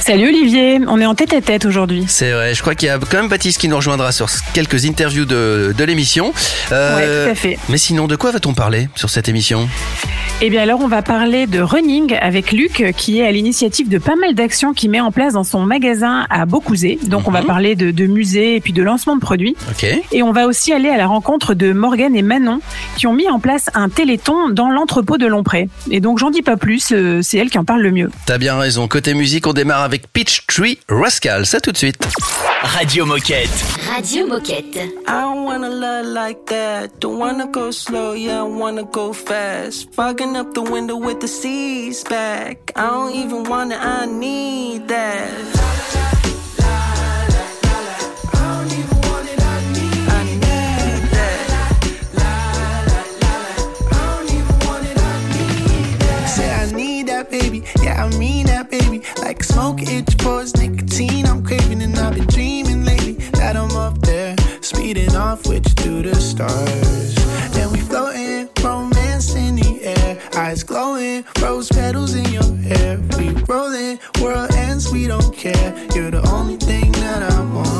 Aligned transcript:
Salut 0.00 0.28
Olivier, 0.28 0.80
on 0.86 1.00
est 1.00 1.06
en 1.06 1.14
tête 1.14 1.32
à 1.32 1.40
tête 1.40 1.64
aujourd'hui. 1.64 2.04
C'est 2.08 2.32
vrai, 2.32 2.54
je 2.54 2.60
crois 2.60 2.74
qu'il 2.74 2.88
y 2.88 2.90
a 2.90 2.98
quand 2.98 3.16
même 3.18 3.28
Baptiste 3.28 3.60
qui 3.60 3.68
nous 3.68 3.76
rejoindra 3.76 4.12
sur 4.12 4.28
quelques 4.52 4.84
interviews 4.86 5.24
de, 5.24 5.74
de 5.76 5.84
l'émission. 5.84 6.32
Euh, 6.72 6.96
ouais, 6.96 7.24
tout 7.26 7.30
à 7.30 7.34
fait. 7.34 7.58
Mais 7.68 7.78
sinon, 7.78 8.06
de 8.06 8.16
quoi 8.16 8.30
va-t-on 8.32 8.54
parler 8.54 8.88
sur 8.94 9.10
cette 9.10 9.28
émission? 9.28 9.68
Eh 10.42 10.50
bien 10.50 10.62
alors 10.62 10.80
on 10.82 10.88
va 10.88 11.00
parler 11.00 11.46
de 11.46 11.60
running 11.60 12.16
avec 12.20 12.50
Luc 12.50 12.92
qui 12.96 13.20
est 13.20 13.26
à 13.26 13.30
l'initiative 13.30 13.88
de 13.88 13.98
pas 13.98 14.16
mal 14.16 14.34
d'actions 14.34 14.74
qu'il 14.74 14.90
met 14.90 15.00
en 15.00 15.12
place 15.12 15.34
dans 15.34 15.44
son 15.44 15.60
magasin 15.60 16.26
à 16.28 16.44
Beaucouzé. 16.44 16.98
Donc 17.06 17.28
on 17.28 17.30
va 17.30 17.40
Mhm. 17.40 17.46
parler 17.46 17.76
de, 17.76 17.92
de 17.92 18.06
musées 18.06 18.56
et 18.56 18.60
puis 18.60 18.72
de 18.72 18.82
lancement 18.82 19.14
de 19.14 19.20
produits. 19.20 19.54
Et 20.12 20.22
on 20.24 20.32
va 20.32 20.46
aussi 20.46 20.72
aller 20.72 20.88
à 20.88 20.96
la 20.96 21.06
rencontre 21.06 21.54
de 21.54 21.72
Morgane 21.72 22.16
et 22.16 22.22
Manon 22.22 22.60
qui 22.96 23.06
ont 23.06 23.12
mis 23.14 23.28
en 23.30 23.38
place 23.38 23.70
un 23.74 23.88
téléthon 23.88 24.48
dans 24.50 24.70
l'entrepôt 24.70 25.18
de 25.18 25.26
Lompré. 25.26 25.68
Et 25.90 26.00
donc 26.00 26.18
j'en 26.18 26.30
dis 26.30 26.42
pas 26.42 26.56
plus, 26.56 26.88
euh, 26.92 27.20
c'est 27.22 27.38
elle 27.38 27.48
qui 27.48 27.58
en 27.58 27.64
parle 27.64 27.80
le 27.82 27.92
mieux. 27.92 28.10
T'as 28.26 28.38
bien 28.38 28.58
raison. 28.58 28.88
Côté 28.88 29.14
musique, 29.14 29.46
on 29.46 29.52
démarre 29.52 29.73
avec 29.82 30.06
Peach 30.12 30.46
Tree 30.46 30.78
Rascal. 30.88 31.46
Ça 31.46 31.60
tout 31.60 31.72
de 31.72 31.76
suite. 31.76 31.98
Radio 32.62 33.04
Moquette. 33.06 33.50
Radio 33.88 34.26
Moquette. 34.26 34.76
I 34.76 34.88
don't 35.06 35.44
wanna 35.44 35.68
love 35.68 36.06
like 36.06 36.46
that. 36.46 36.88
Don't 37.00 37.18
wanna 37.18 37.46
go 37.46 37.70
slow, 37.70 38.14
yeah, 38.14 38.40
I 38.40 38.42
wanna 38.42 38.84
go 38.84 39.12
fast. 39.12 39.88
Fogging 39.94 40.36
up 40.36 40.54
the 40.54 40.62
window 40.62 40.96
with 40.96 41.20
the 41.20 41.28
seas 41.28 42.04
back. 42.04 42.72
I 42.76 42.86
don't 42.88 43.14
even 43.14 43.44
wanna, 43.44 43.76
I 43.76 44.06
need 44.06 44.88
that. 44.88 45.28
I 50.08 50.24
need 50.24 50.40
that. 51.12 51.48
Say 56.28 56.50
I 56.50 56.66
need 56.72 57.06
that 57.08 57.30
baby, 57.30 57.62
yeah 57.82 58.04
I 58.04 58.08
mean 58.18 58.18
that 58.18 58.18
baby. 58.18 58.43
Like 58.43 58.43
smoke 59.54 59.82
itch 59.82 60.18
pours 60.18 60.56
nicotine, 60.56 61.26
I'm 61.26 61.44
craving 61.44 61.80
and 61.80 61.96
I've 61.96 62.14
been 62.14 62.26
dreaming 62.26 62.84
lately 62.84 63.12
that 63.38 63.56
I'm 63.56 63.70
up 63.76 63.96
there, 64.00 64.34
speeding 64.60 65.14
off 65.14 65.46
with 65.46 65.64
you 65.68 65.74
through 65.82 66.02
the 66.02 66.16
stars. 66.16 67.14
Then 67.54 67.70
we 67.70 67.78
floating, 67.78 68.48
romance 68.64 69.36
in 69.36 69.54
the 69.54 69.72
air, 69.84 70.18
eyes 70.36 70.64
glowing, 70.64 71.24
rose 71.40 71.68
petals 71.68 72.14
in 72.14 72.28
your 72.32 72.50
hair. 72.68 72.98
We 73.16 73.30
rolling, 73.48 74.00
world 74.20 74.52
ends, 74.54 74.90
we 74.92 75.06
don't 75.06 75.32
care. 75.32 75.70
You're 75.94 76.10
the 76.10 76.28
only 76.32 76.56
thing 76.56 76.90
that 76.90 77.22
I 77.22 77.40
want. 77.54 77.73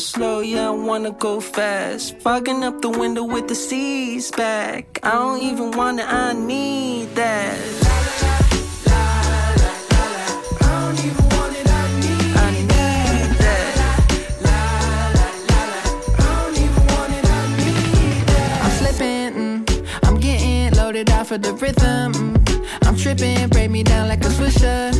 Slow, 0.00 0.40
yeah, 0.40 0.68
I 0.68 0.70
wanna 0.70 1.10
go 1.12 1.40
fast. 1.40 2.18
Fogging 2.20 2.64
up 2.64 2.80
the 2.80 2.88
window 2.88 3.24
with 3.24 3.48
the 3.48 3.54
seas 3.54 4.30
back. 4.30 4.98
I 5.02 5.12
don't 5.12 5.42
even 5.42 5.70
wanna, 5.72 6.04
I 6.04 6.32
need 6.32 7.14
that. 7.14 7.58
Slipping, 18.78 19.34
mm, 19.34 19.98
I'm 20.04 20.18
getting 20.18 20.72
loaded 20.78 21.10
off 21.10 21.30
of 21.30 21.42
the 21.42 21.52
rhythm. 21.54 22.39
Tripping, 23.00 23.48
break 23.48 23.70
me 23.70 23.82
down 23.82 24.08
like 24.08 24.20
a 24.20 24.28
swisher. 24.28 24.92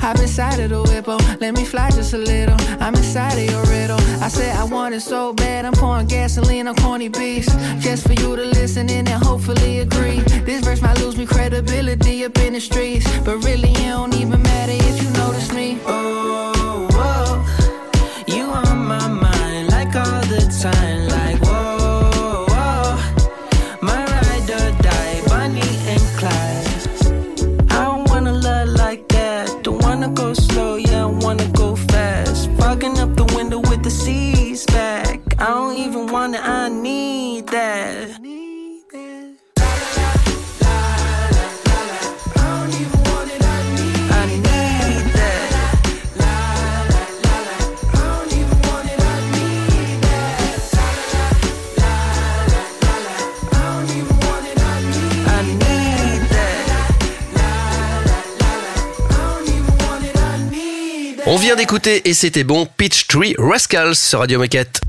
Hop 0.00 0.18
inside 0.18 0.58
of 0.60 0.70
the 0.70 0.82
whip, 0.82 1.04
oh, 1.06 1.38
let 1.40 1.54
me 1.54 1.64
fly 1.64 1.88
just 1.90 2.12
a 2.12 2.18
little. 2.18 2.56
I'm 2.80 2.94
inside 2.94 3.38
of 3.38 3.48
your 3.48 3.62
riddle. 3.66 4.00
I 4.20 4.28
said 4.28 4.56
I 4.56 4.64
want 4.64 4.94
it 4.94 5.00
so 5.00 5.32
bad, 5.32 5.64
I'm 5.64 5.72
pouring 5.72 6.06
gasoline 6.08 6.66
on 6.66 6.74
corny 6.74 7.08
beats. 7.08 7.46
Just 7.78 8.06
for 8.06 8.12
you 8.14 8.36
to 8.36 8.44
listen 8.44 8.90
in 8.90 9.06
and 9.06 9.22
hopefully 9.22 9.80
agree. 9.80 10.20
This 10.44 10.64
verse 10.64 10.82
might 10.82 10.98
lose 11.00 11.16
me 11.16 11.26
credibility 11.26 12.24
up 12.24 12.36
in 12.38 12.54
the 12.54 12.60
streets. 12.60 13.06
But 13.20 13.44
really, 13.44 13.70
it 13.70 13.88
don't 13.88 14.14
even 14.14 14.42
matter 14.42 14.72
if 14.72 15.02
you 15.02 15.10
notice 15.10 15.52
me. 15.52 15.78
Oh, 15.86 16.53
On 61.34 61.36
vient 61.36 61.56
d'écouter 61.56 62.08
et 62.08 62.14
c'était 62.14 62.44
bon 62.44 62.64
Peach 62.64 63.08
Tree 63.08 63.34
Rascals 63.36 63.96
sur 63.96 64.20
Radio 64.20 64.38
Moquette. 64.38 64.80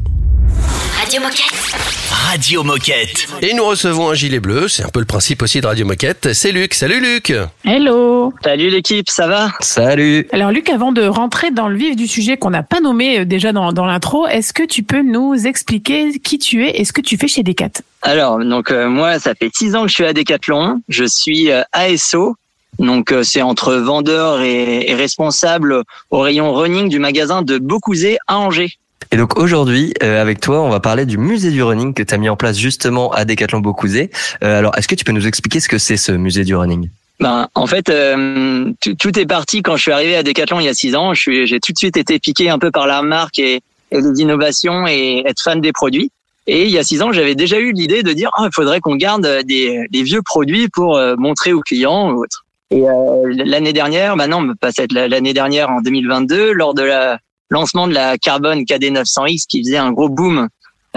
Radio 1.00 1.20
Moquette. 1.20 1.76
Radio 2.12 2.64
Moquette. 2.64 3.28
Et 3.42 3.56
nous 3.56 3.66
recevons 3.66 4.12
un 4.12 4.14
gilet 4.14 4.40
bleu, 4.40 4.68
c'est 4.68 4.84
un 4.84 4.90
peu 4.90 5.00
le 5.00 5.08
principe 5.08 5.42
aussi 5.42 5.60
de 5.60 5.66
Radio 5.66 5.88
Moquette. 5.88 6.34
C'est 6.34 6.52
Luc. 6.52 6.76
Salut 6.76 7.02
Luc. 7.02 7.34
Hello 7.64 8.32
Salut 8.44 8.70
l'équipe, 8.70 9.10
ça 9.10 9.26
va? 9.26 9.54
Salut. 9.60 10.28
Alors 10.32 10.52
Luc, 10.52 10.70
avant 10.70 10.92
de 10.92 11.02
rentrer 11.02 11.50
dans 11.50 11.68
le 11.68 11.78
vif 11.78 11.96
du 11.96 12.06
sujet 12.06 12.38
qu'on 12.38 12.52
n'a 12.52 12.62
pas 12.62 12.80
nommé 12.80 13.22
euh, 13.22 13.26
déjà 13.26 13.52
dans, 13.52 13.74
dans 13.74 13.88
l'intro, 13.88 14.28
est-ce 14.28 14.54
que 14.54 14.68
tu 14.68 14.84
peux 14.84 15.02
nous 15.02 15.48
expliquer 15.48 16.20
qui 16.20 16.38
tu 16.38 16.64
es 16.64 16.80
et 16.80 16.86
ce 16.86 16.94
que 16.94 17.02
tu 17.02 17.18
fais 17.18 17.28
chez 17.28 17.42
Decat 17.42 17.72
Alors, 18.04 18.38
donc 18.38 18.70
euh, 18.70 18.88
moi, 18.88 19.18
ça 19.18 19.34
fait 19.34 19.50
six 19.52 19.74
ans 19.74 19.82
que 19.82 19.88
je 19.88 19.96
suis 19.96 20.06
à 20.06 20.14
Decathlon. 20.14 20.80
Je 20.90 21.06
suis 21.06 21.50
euh, 21.50 21.64
ASO, 21.72 22.36
donc 22.80 23.12
euh, 23.12 23.24
c'est 23.24 23.42
entre 23.42 23.76
vendeur 23.76 24.42
et, 24.42 24.90
et 24.90 24.94
responsable 24.96 25.84
au 26.12 26.20
rayon 26.20 26.54
running 26.54 26.90
du 26.90 27.00
magasin 27.00 27.42
de 27.42 27.58
Beaucouzé 27.58 28.18
à 28.28 28.38
Angers. 28.38 28.78
Et 29.12 29.18
donc 29.18 29.38
aujourd'hui, 29.38 29.94
euh, 30.04 30.22
avec 30.22 30.42
toi, 30.42 30.62
on 30.62 30.70
va 30.70 30.80
parler 30.80 31.06
du 31.06 31.18
musée 31.18 31.52
du 31.52 31.62
running 31.62 31.94
que 31.94 32.04
tu 32.04 32.14
as 32.14 32.18
mis 32.18 32.30
en 32.30 32.36
place 32.36 32.58
justement 32.58 33.12
à 33.12 33.24
Decathlon 33.24 33.60
Beaucouzé. 33.60 34.10
Euh, 34.44 34.60
alors, 34.60 34.76
est-ce 34.78 34.88
que 34.88 34.96
tu 34.96 35.04
peux 35.06 35.12
nous 35.12 35.28
expliquer 35.28 35.60
ce 35.60 35.70
que 35.70 35.78
c'est 35.78 35.98
ce 35.98 36.12
musée 36.12 36.44
du 36.44 36.56
running? 36.56 36.90
Ben, 37.20 37.48
en 37.56 37.68
fait, 37.68 37.88
euh, 37.90 38.72
tout, 39.00 39.20
est 39.20 39.26
parti 39.26 39.62
quand 39.62 39.78
je 39.78 39.84
suis 39.84 39.92
arrivé 39.92 40.16
à 40.18 40.24
Decathlon 40.24 40.60
il 40.60 40.66
y 40.66 40.70
a 40.70 40.74
six 40.74 40.96
ans. 40.96 41.14
Je 41.14 41.22
suis- 41.22 41.48
J'ai 41.48 41.60
tout 41.60 41.72
de 41.72 41.78
suite 41.78 41.98
été 41.98 42.20
piqué 42.20 42.50
un 42.50 42.60
peu 42.60 42.72
par 42.72 42.88
la 42.88 43.02
marque 43.04 43.40
et, 43.40 43.62
et 43.92 44.02
les 44.02 44.22
innovations 44.22 44.86
et 44.88 45.24
être 45.26 45.42
fan 45.42 45.62
des 45.62 45.72
produits. 45.72 46.12
Et 46.48 46.66
il 46.66 46.72
y 46.72 46.78
a 46.78 46.84
six 46.84 47.02
ans, 47.02 47.12
j'avais 47.12 47.36
déjà 47.36 47.58
eu 47.58 47.72
l'idée 47.72 48.04
de 48.04 48.12
dire, 48.12 48.30
oh, 48.38 48.44
il 48.46 48.54
faudrait 48.54 48.80
qu'on 48.80 48.96
garde 48.96 49.28
des, 49.46 49.88
des 49.90 50.04
vieux 50.04 50.22
produits 50.22 50.68
pour 50.68 50.98
euh, 50.98 51.16
montrer 51.18 51.54
aux 51.54 51.62
clients 51.62 52.12
ou 52.12 52.22
autre. 52.22 52.45
Et 52.72 52.88
euh, 52.88 53.34
l'année 53.46 53.74
dernière, 53.74 54.16
bah 54.16 54.28
non, 54.28 54.54
pas 54.60 54.72
cette 54.72 54.92
l'année 54.92 55.34
dernière 55.34 55.70
en 55.70 55.82
2022, 55.82 56.52
lors 56.52 56.74
de 56.74 56.82
la 56.82 57.20
lancement 57.50 57.88
de 57.88 57.94
la 57.94 58.18
Carbone 58.18 58.62
KD900X 58.62 59.46
qui 59.48 59.64
faisait 59.64 59.78
un 59.78 59.92
gros 59.92 60.10
boom 60.10 60.48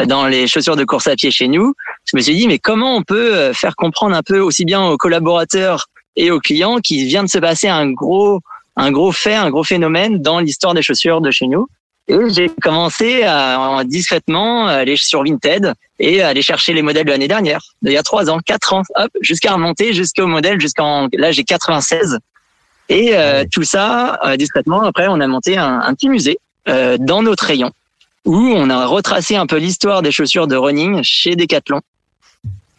dans 0.07 0.27
les 0.27 0.47
chaussures 0.47 0.77
de 0.77 0.85
course 0.85 1.09
à 1.09 1.17
pied 1.17 1.31
chez 1.31 1.49
nous, 1.49 1.75
je 2.05 2.17
me 2.17 2.23
suis 2.23 2.37
dit 2.37 2.47
mais 2.47 2.59
comment 2.59 2.97
on 2.97 3.03
peut 3.03 3.35
euh, 3.35 3.53
faire 3.53 3.77
comprendre 3.77 4.17
un 4.17 4.23
peu 4.23 4.39
aussi 4.39 4.65
bien 4.65 4.83
aux 4.85 4.97
collaborateurs 4.97 5.87
et 6.17 6.31
aux 6.31 6.41
clients 6.41 6.79
qu'il 6.79 7.07
vient 7.07 7.23
de 7.23 7.29
se 7.29 7.39
passer 7.39 7.69
un 7.69 7.91
gros 7.91 8.41
un 8.77 8.93
gros 8.93 9.13
fait, 9.13 9.35
un 9.35 9.51
gros 9.51 9.65
phénomène 9.65 10.23
dans 10.23 10.39
l'histoire 10.39 10.73
des 10.73 10.83
chaussures 10.83 11.21
de 11.21 11.31
chez 11.31 11.49
nous? 11.49 11.67
Et 12.09 12.17
j'ai 12.31 12.51
commencé 12.63 13.23
à 13.23 13.61
en- 13.61 13.85
discrètement 13.85 14.67
aller 14.67 14.97
sur 14.97 15.23
Vinted 15.25 15.75
et 15.99 16.23
aller 16.23 16.43
chercher 16.43 16.73
les 16.73 16.83
modèles 16.83 17.05
de 17.05 17.11
l'année 17.11 17.29
dernière, 17.29 17.61
d'il 17.83 17.93
y 17.93 17.97
a 17.99 18.03
trois 18.03 18.31
ans, 18.31 18.39
quatre 18.39 18.73
ans, 18.73 18.83
hop, 18.97 19.11
jusqu'à 19.21 19.53
remonter 19.53 19.93
jusqu'au 19.93 20.27
modèle 20.27 20.61
jusqu'en 20.61 21.09
là 21.13 21.33
j'ai 21.33 21.45
96. 21.45 22.19
Et 22.89 23.11
euh, 23.15 23.45
tout 23.53 23.65
ça 23.65 24.19
euh, 24.25 24.37
discrètement 24.37 24.83
après 24.83 25.07
on 25.09 25.21
a 25.21 25.27
monté 25.27 25.59
un, 25.59 25.81
un 25.81 25.95
petit 25.95 26.09
musée 26.09 26.39
euh, 26.69 26.97
dans 26.99 27.23
notre 27.23 27.45
rayon 27.45 27.73
où 28.25 28.37
on 28.37 28.71
a 28.71 28.87
retracé 28.87 29.37
un 29.37 29.47
peu 29.47 29.57
l'histoire 29.57 30.03
des 30.03 30.13
chaussures 30.13 30.47
de 30.47 30.57
running 30.57 31.01
chez 31.03 31.37
Decathlon. 31.37 31.81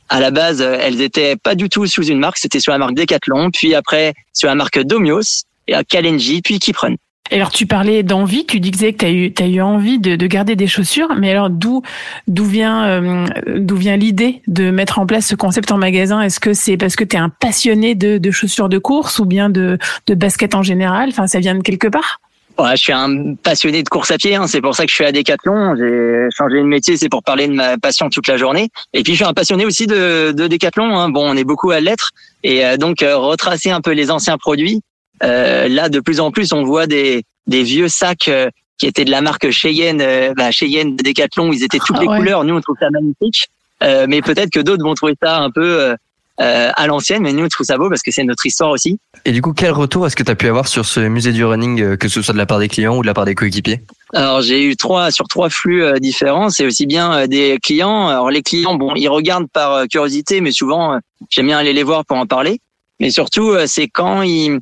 À 0.10 0.20
la 0.20 0.32
base, 0.32 0.62
euh, 0.62 0.78
elles 0.80 1.02
étaient 1.02 1.36
pas 1.36 1.56
du 1.56 1.70
tout 1.70 1.86
sous 1.88 2.04
une 2.06 2.20
marque, 2.20 2.38
c'était 2.38 2.60
sur 2.60 2.72
la 2.72 2.78
marque 2.80 2.96
Decathlon, 2.96 3.52
puis 3.52 3.76
après 3.76 4.14
sur 4.34 4.48
la 4.48 4.56
marque 4.56 4.80
Domios, 4.80 5.46
et 5.68 5.76
à 5.76 5.84
Kalenji, 5.84 6.42
puis 6.42 6.60
Kiprun. 6.60 6.96
Alors 7.32 7.52
tu 7.52 7.68
parlais 7.68 8.02
d'envie, 8.02 8.46
tu 8.46 8.60
disais 8.60 8.94
que 8.94 8.98
tu 8.98 9.06
as 9.44 9.48
eu, 9.50 9.56
eu 9.56 9.62
envie 9.62 10.00
de, 10.00 10.16
de 10.16 10.28
garder 10.28 10.56
des 10.56 10.66
chaussures, 10.66 11.14
mais 11.16 11.30
alors 11.30 11.50
d'où 11.50 11.84
vient 12.28 12.88
euh, 12.88 13.26
vient 13.46 13.98
l'idée 13.98 14.42
de 14.48 14.72
mettre 14.72 14.98
en 14.98 15.06
place 15.06 15.28
ce 15.28 15.36
concept 15.36 15.72
en 15.72 15.78
magasin? 15.78 16.22
Est-ce 16.22 16.40
que 16.40 16.54
c'est 16.54 16.76
parce 16.76 16.96
que 16.96 17.04
tu 17.04 17.16
es 17.16 17.20
un 17.20 17.30
passionné 17.30 17.94
de, 17.94 18.18
de 18.18 18.32
chaussures 18.32 18.68
de 18.68 18.80
course 18.80 19.20
ou 19.20 19.26
bien 19.26 19.50
de, 19.50 19.78
de 20.08 20.14
basket 20.16 20.56
en 20.56 20.64
général? 20.64 21.10
Enfin, 21.10 21.28
ça 21.28 21.40
vient 21.40 21.56
de 21.56 21.62
quelque 21.62 21.88
part? 21.88 22.20
Ouais, 22.58 22.72
je 22.72 22.82
suis 22.82 22.92
un 22.92 23.36
passionné 23.36 23.84
de 23.84 23.90
course 23.90 24.12
à 24.12 24.18
pied, 24.18 24.36
hein, 24.36 24.46
c'est 24.46 24.60
pour 24.60 24.76
ça 24.76 24.84
que 24.84 24.90
je 24.90 24.96
suis 24.96 25.06
à 25.06 25.14
Decathlon. 25.14 25.76
J'ai 25.78 26.28
changé 26.36 26.58
de 26.58 26.64
métier, 26.64 26.98
c'est 26.98 27.08
pour 27.08 27.24
parler 27.24 27.48
de 27.48 27.54
ma 27.54 27.78
passion 27.78 28.10
toute 28.10 28.28
la 28.28 28.36
journée. 28.36 28.70
Et 28.94 29.04
puis 29.04 29.14
je 29.14 29.18
suis 29.18 29.26
un 29.26 29.34
passionné 29.34 29.66
aussi 29.66 29.88
de, 29.88 30.34
de 30.34 30.48
Decathlon. 30.48 30.98
Hein. 30.98 31.10
Bon, 31.10 31.30
on 31.30 31.38
est 31.38 31.46
beaucoup 31.46 31.72
à 31.72 31.80
l'être, 31.80 32.10
et 32.44 32.66
euh, 32.66 32.76
donc 32.76 33.02
euh, 33.02 33.16
retracer 33.16 33.72
un 33.72 33.80
peu 33.80 33.92
les 33.92 34.12
anciens 34.12 34.38
produits. 34.38 34.82
Euh, 35.24 35.68
là, 35.68 35.90
de 35.90 36.00
plus 36.00 36.20
en 36.20 36.32
plus, 36.32 36.54
on 36.54 36.64
voit 36.64 36.88
des, 36.88 37.24
des 37.48 37.64
vieux 37.64 37.88
sacs 37.90 38.28
euh, 38.28 38.50
qui 38.78 38.88
étaient 38.88 39.06
de 39.06 39.12
la 39.12 39.22
marque 39.22 39.50
Cheyenne, 39.52 40.02
euh, 40.02 40.34
bah, 40.36 40.52
Cheyenne 40.52 40.96
de 40.96 41.04
Decathlon. 41.04 41.50
où 41.50 41.54
Ils 41.54 41.64
étaient 41.64 41.80
toutes 41.80 41.98
Ah 42.00 42.02
les 42.02 42.08
ouais. 42.08 42.18
couleurs. 42.18 42.44
Nous, 42.44 42.56
on 42.56 42.62
trouve 42.62 42.78
ça 42.80 42.90
magnifique. 42.90 43.50
Euh, 43.84 44.06
mais 44.10 44.22
peut-être 44.22 44.50
que 44.50 44.60
d'autres 44.60 44.84
vont 44.84 44.94
trouver 44.94 45.16
ça 45.22 45.40
un 45.40 45.52
peu 45.52 45.82
euh, 45.82 45.96
euh, 46.42 46.72
à 46.76 46.88
l'ancienne. 46.88 47.22
Mais 47.24 47.34
nous, 47.34 47.46
on 47.46 47.48
trouve 47.50 47.66
ça 47.66 47.78
beau 47.78 47.90
parce 47.90 48.02
que 48.02 48.12
c'est 48.12 48.24
notre 48.24 48.46
histoire 48.46 48.72
aussi. 48.72 49.00
Et 49.26 49.32
du 49.32 49.42
coup, 49.42 49.54
quel 49.54 49.72
retour 49.72 50.06
est-ce 50.08 50.16
que 50.16 50.24
tu 50.24 50.32
as 50.32 50.36
pu 50.36 50.48
avoir 50.48 50.68
sur 50.68 50.86
ce 50.86 51.00
musée 51.02 51.32
du 51.34 51.44
running, 51.46 51.82
euh, 51.82 51.96
que 51.98 52.08
ce 52.08 52.22
soit 52.22 52.34
de 52.34 52.38
la 52.38 52.46
part 52.46 52.60
des 52.60 52.68
clients 52.70 52.96
ou 52.98 53.02
de 53.02 53.08
la 53.08 53.14
part 53.14 53.26
des 53.26 53.36
coéquipiers? 53.36 53.82
Alors 54.14 54.42
j'ai 54.42 54.64
eu 54.64 54.76
trois 54.76 55.12
sur 55.12 55.28
trois 55.28 55.50
flux 55.50 55.84
euh, 55.84 56.00
différents. 56.00 56.50
C'est 56.50 56.66
aussi 56.66 56.86
bien 56.86 57.14
euh, 57.14 57.28
des 57.28 57.60
clients. 57.62 58.08
Alors 58.08 58.32
les 58.32 58.42
clients, 58.42 58.76
bon, 58.76 58.94
ils 58.96 59.08
regardent 59.10 59.50
par 59.50 59.74
euh, 59.74 59.86
curiosité, 59.86 60.42
mais 60.42 60.52
souvent 60.52 60.94
euh, 60.94 60.98
j'aime 61.30 61.48
bien 61.48 61.58
aller 61.58 61.74
les 61.74 61.84
voir 61.84 62.06
pour 62.06 62.18
en 62.18 62.26
parler. 62.26 62.60
Mais 63.00 63.12
surtout, 63.12 63.52
euh, 63.52 63.66
c'est 63.68 63.88
quand 63.88 64.24
ils, 64.24 64.60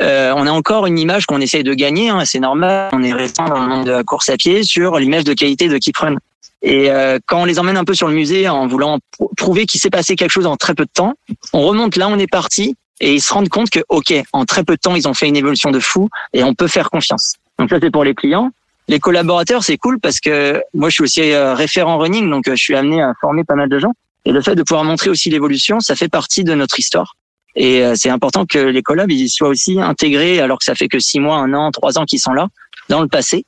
euh, 0.00 0.32
on 0.36 0.46
a 0.46 0.50
encore 0.50 0.86
une 0.86 0.98
image 0.98 1.26
qu'on 1.26 1.40
essaye 1.40 1.62
de 1.62 1.74
gagner. 1.74 2.08
hein, 2.10 2.22
c'est 2.24 2.40
normal. 2.40 2.90
On 2.92 3.02
est 3.02 3.12
restant 3.12 3.46
dans 3.46 3.60
le 3.60 3.68
monde 3.68 3.86
de 3.86 3.92
la 3.92 4.02
course 4.04 4.28
à 4.28 4.36
pied 4.36 4.62
sur 4.64 4.98
l'image 4.98 5.24
de 5.24 5.34
qualité 5.34 5.68
de 5.68 5.78
Kiprun. 5.78 6.16
Et 6.62 6.90
euh, 6.90 7.18
quand 7.26 7.42
on 7.42 7.44
les 7.44 7.58
emmène 7.58 7.76
un 7.76 7.84
peu 7.84 7.94
sur 7.94 8.08
le 8.08 8.14
musée 8.14 8.48
en 8.48 8.66
voulant 8.66 8.98
pr- 8.98 9.28
prouver 9.36 9.66
qu'il 9.66 9.80
s'est 9.80 9.90
passé 9.90 10.16
quelque 10.16 10.30
chose 10.30 10.46
en 10.46 10.56
très 10.56 10.74
peu 10.74 10.84
de 10.84 10.90
temps, 10.92 11.12
on 11.52 11.60
remonte 11.62 11.96
là, 11.96 12.08
on 12.08 12.18
est 12.18 12.26
parti. 12.30 12.74
Et 13.00 13.14
ils 13.14 13.20
se 13.20 13.34
rendent 13.34 13.48
compte 13.48 13.70
que, 13.70 13.80
ok, 13.88 14.14
en 14.32 14.44
très 14.44 14.64
peu 14.64 14.74
de 14.76 14.80
temps, 14.80 14.94
ils 14.94 15.06
ont 15.08 15.14
fait 15.14 15.28
une 15.28 15.36
évolution 15.36 15.70
de 15.70 15.80
fou 15.80 16.08
et 16.32 16.42
on 16.44 16.54
peut 16.54 16.68
faire 16.68 16.90
confiance. 16.90 17.34
Donc 17.58 17.68
ça, 17.70 17.76
c'est 17.82 17.90
pour 17.90 18.04
les 18.04 18.14
clients. 18.14 18.50
Les 18.88 18.98
collaborateurs, 19.00 19.62
c'est 19.64 19.76
cool 19.76 19.98
parce 20.00 20.20
que 20.20 20.62
moi, 20.74 20.88
je 20.90 20.94
suis 20.94 21.02
aussi 21.04 21.32
euh, 21.32 21.54
référent 21.54 21.98
running, 21.98 22.30
donc 22.30 22.48
euh, 22.48 22.52
je 22.54 22.62
suis 22.62 22.74
amené 22.76 23.02
à 23.02 23.12
former 23.20 23.42
pas 23.44 23.54
mal 23.56 23.68
de 23.68 23.78
gens. 23.78 23.92
Et 24.24 24.32
le 24.32 24.40
fait 24.40 24.54
de 24.54 24.62
pouvoir 24.62 24.84
montrer 24.84 25.10
aussi 25.10 25.28
l'évolution, 25.28 25.80
ça 25.80 25.94
fait 25.96 26.08
partie 26.08 26.44
de 26.44 26.54
notre 26.54 26.78
histoire. 26.78 27.14
Et 27.56 27.84
euh, 27.84 27.94
c'est 27.96 28.10
important 28.10 28.46
que 28.46 28.58
les 28.58 28.82
collabs 28.82 29.10
ils 29.10 29.28
soient 29.28 29.48
aussi 29.48 29.80
intégrés, 29.80 30.40
alors 30.40 30.58
que 30.58 30.64
ça 30.64 30.74
fait 30.74 30.88
que 30.88 30.98
six 30.98 31.20
mois, 31.20 31.36
un 31.36 31.52
an, 31.54 31.70
trois 31.70 31.98
ans 31.98 32.04
qu'ils 32.04 32.20
sont 32.20 32.32
là, 32.32 32.48
dans 32.88 33.00
le 33.00 33.08
passé. 33.08 33.44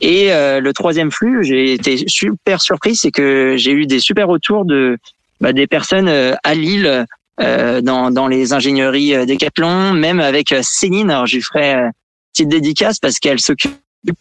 Et 0.00 0.32
euh, 0.32 0.60
le 0.60 0.72
troisième 0.72 1.10
flux, 1.10 1.44
j'ai 1.44 1.72
été 1.72 2.04
super 2.06 2.60
surpris, 2.60 2.96
c'est 2.96 3.10
que 3.10 3.54
j'ai 3.56 3.72
eu 3.72 3.86
des 3.86 4.00
super 4.00 4.28
retours 4.28 4.64
de 4.64 4.98
bah, 5.40 5.52
des 5.52 5.66
personnes 5.66 6.08
euh, 6.08 6.34
à 6.44 6.54
Lille, 6.54 7.06
euh, 7.40 7.80
dans, 7.80 8.10
dans 8.10 8.28
les 8.28 8.52
ingénieries 8.52 9.14
euh, 9.14 9.24
Decathlon, 9.26 9.92
même 9.92 10.20
avec 10.20 10.54
Céline. 10.62 11.10
Alors 11.10 11.26
je 11.26 11.36
lui 11.36 11.42
ferai 11.42 11.74
euh, 11.74 11.88
petite 12.32 12.48
dédicace 12.48 12.98
parce 12.98 13.18
qu'elle 13.18 13.40
s'occupe 13.40 13.72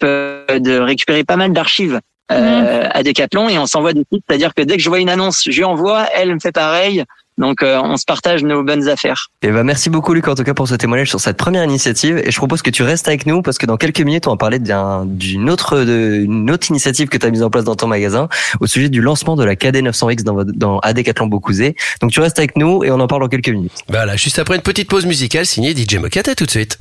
de 0.02 0.80
récupérer 0.80 1.24
pas 1.24 1.36
mal 1.36 1.52
d'archives 1.52 2.00
euh, 2.32 2.88
à 2.90 3.04
Decathlon 3.04 3.50
et 3.50 3.60
on 3.60 3.66
s'envoie 3.66 3.94
des 3.94 4.06
titres. 4.06 4.24
C'est-à-dire 4.28 4.54
que 4.54 4.62
dès 4.62 4.78
que 4.78 4.82
je 4.82 4.90
vois 4.90 5.00
une 5.00 5.10
annonce, 5.10 5.44
je 5.46 5.52
lui 5.52 5.64
envoie, 5.64 6.08
elle 6.16 6.34
me 6.34 6.40
fait 6.40 6.52
pareil. 6.54 7.04
Donc 7.38 7.64
euh, 7.64 7.80
on 7.84 7.98
se 7.98 8.06
partage 8.06 8.44
nos 8.44 8.64
bonnes 8.64 8.88
affaires. 8.88 9.28
Et 9.42 9.50
bah 9.50 9.64
merci 9.64 9.90
beaucoup 9.90 10.14
Luc 10.14 10.28
en 10.28 10.36
tout 10.36 10.44
cas 10.44 10.54
pour 10.54 10.68
ce 10.68 10.76
témoignage 10.76 11.10
sur 11.10 11.20
cette 11.20 11.38
première 11.38 11.64
initiative 11.64 12.18
et 12.24 12.32
je 12.32 12.38
propose 12.38 12.62
que 12.62 12.70
tu 12.70 12.84
restes 12.84 13.08
avec 13.08 13.26
nous 13.26 13.42
parce 13.42 13.58
que 13.58 13.66
dans 13.66 13.78
quelques 13.78 14.02
minutes 14.02 14.28
on 14.28 14.32
va 14.32 14.38
parler 14.38 14.60
d'un- 14.60 15.06
d'une 15.06 15.50
autre 15.50 15.80
de- 15.80 16.22
une 16.26 16.52
autre 16.52 16.70
initiative 16.70 17.08
que 17.10 17.18
tu 17.18 17.26
as 17.26 17.30
mise 17.32 17.42
en 17.44 17.50
place 17.50 17.64
dans 17.64 17.76
ton 17.76 17.88
magasin 17.88 18.30
au 18.60 18.68
sujet 18.68 18.90
du 18.90 19.02
lancement 19.02 19.36
de 19.36 19.44
la 19.44 19.56
KD 19.56 19.82
900X 19.82 20.24
dans, 20.24 20.36
votre- 20.36 20.52
dans 20.54 20.80
à 20.80 20.94
Decathlon 20.94 21.28
Beaucouzé. 21.28 21.76
Donc 22.02 22.12
tu 22.12 22.20
restes 22.20 22.38
avec 22.38 22.56
nous 22.58 22.84
et 22.84 22.92
on 22.92 23.00
en 23.00 23.08
parle 23.08 23.22
dans 23.24 23.28
quelques 23.30 23.50
minutes. 23.50 23.74
Voilà, 23.90 24.16
juste 24.16 24.38
après 24.40 24.56
une 24.56 24.62
petite 24.62 24.88
pause 24.90 25.06
musicale 25.06 25.46
signée 25.46 25.74
DJ 25.76 25.96
Moquette, 25.96 26.28
à 26.28 26.36
tout 26.36 26.46
de 26.46 26.52
suite. 26.52 26.78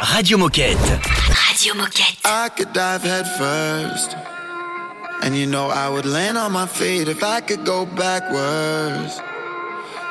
Radio 0.00 0.36
Moquette. 0.38 0.76
Radio 1.48 1.74
Moquette. 1.74 2.16
I 2.26 2.48
could 2.56 2.72
dive 2.74 3.02
head 3.04 3.26
first. 3.38 4.16
And 5.22 5.34
you 5.34 5.46
know 5.46 5.68
I 5.70 5.88
would 5.90 6.06
land 6.06 6.36
on 6.36 6.50
my 6.52 6.66
feet 6.66 7.08
if 7.08 7.22
I 7.22 7.40
could 7.46 7.64
go 7.64 7.86
backwards. 7.96 9.20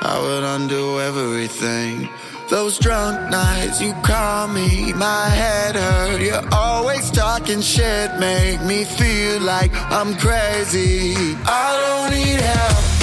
I 0.01 0.19
would 0.21 0.43
undo 0.43 0.99
everything. 1.01 2.09
Those 2.49 2.79
drunk 2.79 3.29
nights 3.29 3.81
you 3.81 3.93
call 4.01 4.47
me, 4.47 4.93
my 4.93 5.29
head 5.29 5.75
hurt. 5.75 6.21
You're 6.21 6.53
always 6.53 7.11
talking 7.11 7.61
shit, 7.61 8.17
make 8.19 8.61
me 8.63 8.85
feel 8.85 9.41
like 9.41 9.71
I'm 9.91 10.15
crazy. 10.15 11.35
I 11.45 12.09
don't 12.09 12.17
need 12.17 12.41
help. 12.41 12.98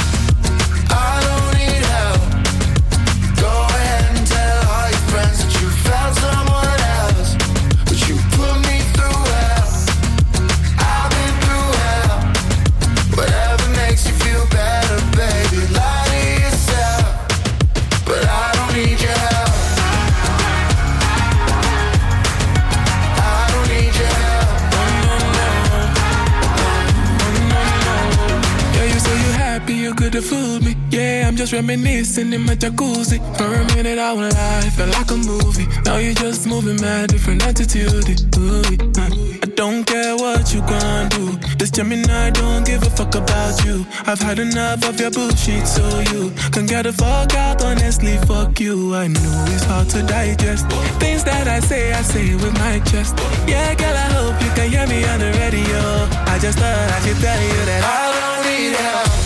Could 30.07 30.15
have 30.15 30.27
fooled 30.27 30.63
me. 30.65 30.77
Yeah, 30.91 31.25
I'm 31.27 31.35
just 31.35 31.53
reminiscing 31.53 32.33
in 32.33 32.43
my 32.43 32.55
jacuzzi. 32.55 33.19
For 33.37 33.53
a 33.53 33.65
minute, 33.75 33.99
I 33.99 34.13
went 34.13 34.35
live, 34.35 34.73
felt 34.75 34.93
like 34.93 35.11
a 35.11 35.17
movie. 35.17 35.67
Now 35.85 35.97
you're 35.97 36.15
just 36.15 36.47
moving 36.47 36.81
mad, 36.81 37.09
different 37.09 37.45
attitude. 37.45 38.07
Ooh, 38.39 38.63
uh, 39.03 39.11
I 39.43 39.47
don't 39.61 39.85
care 39.85 40.15
what 40.15 40.55
you 40.55 40.61
gon' 40.61 41.09
do. 41.09 41.37
This 41.59 41.73
Gemini 41.73 42.31
don't 42.31 42.65
give 42.65 42.85
a 42.85 42.91
fuck 42.91 43.17
about 43.17 43.65
you. 43.65 43.85
I've 44.07 44.21
had 44.21 44.39
enough 44.39 44.89
of 44.89 45.01
your 45.01 45.11
bullshit, 45.11 45.67
so 45.67 45.83
you 46.13 46.31
can 46.53 46.67
get 46.67 46.83
the 46.85 46.93
fuck 46.93 47.35
out. 47.35 47.65
Honestly, 47.65 48.17
fuck 48.31 48.61
you. 48.61 48.95
I 48.95 49.09
know 49.09 49.45
it's 49.49 49.65
hard 49.65 49.89
to 49.89 50.03
digest. 50.05 50.71
Things 51.03 51.25
that 51.25 51.49
I 51.49 51.59
say, 51.59 51.93
I 51.93 52.03
say 52.03 52.33
with 52.37 52.55
my 52.55 52.79
chest. 52.91 53.19
Yeah, 53.49 53.75
girl, 53.75 53.97
I 53.97 54.09
hope 54.15 54.41
you 54.41 54.51
can 54.55 54.71
hear 54.71 54.87
me 54.87 55.05
on 55.05 55.19
the 55.19 55.33
radio. 55.43 55.83
I 56.31 56.39
just 56.39 56.59
thought 56.61 56.91
I 56.97 57.01
should 57.03 57.19
tell 57.19 57.43
you 57.43 57.61
that 57.71 57.83
I 57.83 58.03
don't 58.15 58.43
need 58.47 58.77
help. 58.77 59.26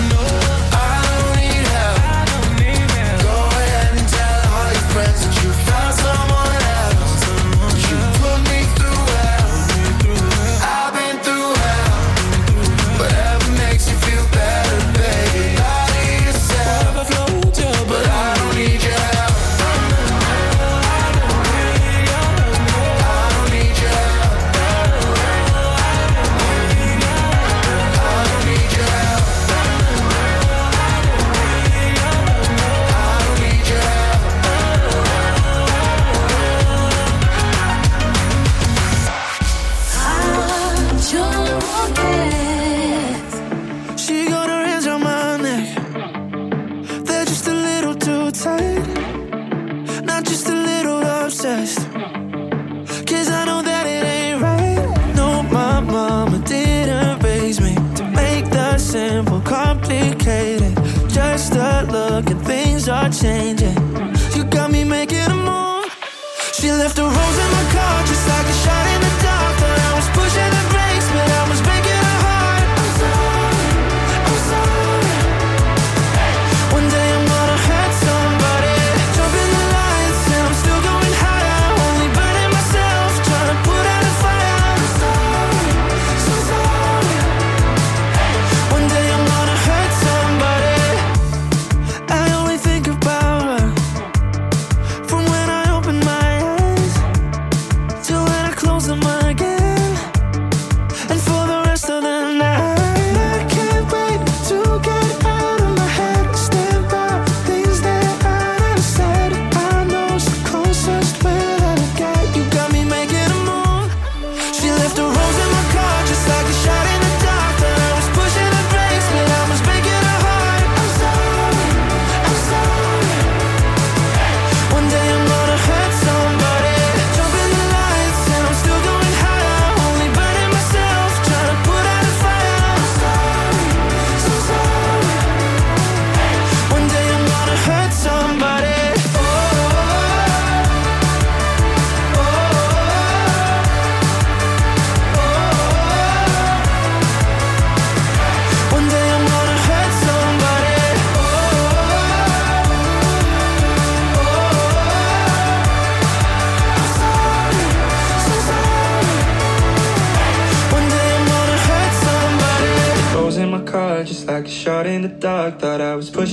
Things 62.43 62.87
are 62.89 63.09
changing. 63.09 63.80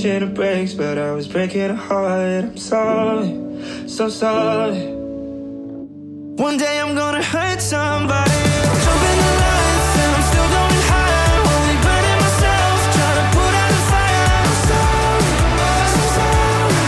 Pushing 0.01 0.19
the 0.21 0.27
brakes, 0.27 0.73
but 0.73 0.97
I 0.97 1.11
was 1.11 1.27
breaking 1.27 1.69
her 1.69 1.75
heart. 1.75 2.45
I'm 2.45 2.57
sorry, 2.57 3.35
so 3.87 4.07
sorry. 4.07 4.95
One 6.37 6.57
day 6.57 6.79
I'm 6.79 6.95
gonna 6.95 7.21
hurt 7.21 7.61
somebody. 7.61 8.31
Jump 8.85 9.03
in 9.11 9.17
the 9.19 9.31
lights 9.43 9.97
and 10.01 10.15
I'm 10.15 10.23
still 10.31 10.47
going 10.55 10.81
higher. 10.91 11.35
Only 11.51 11.77
burning 11.83 12.17
myself, 12.23 12.77
trying 12.95 13.17
to 13.19 13.25
put 13.35 13.53
out 13.61 13.71
a 13.71 13.81
fire. 13.91 14.31
I'm 14.47 14.55
sorry, 14.69 15.31
so 15.95 16.01
sorry. 16.17 16.83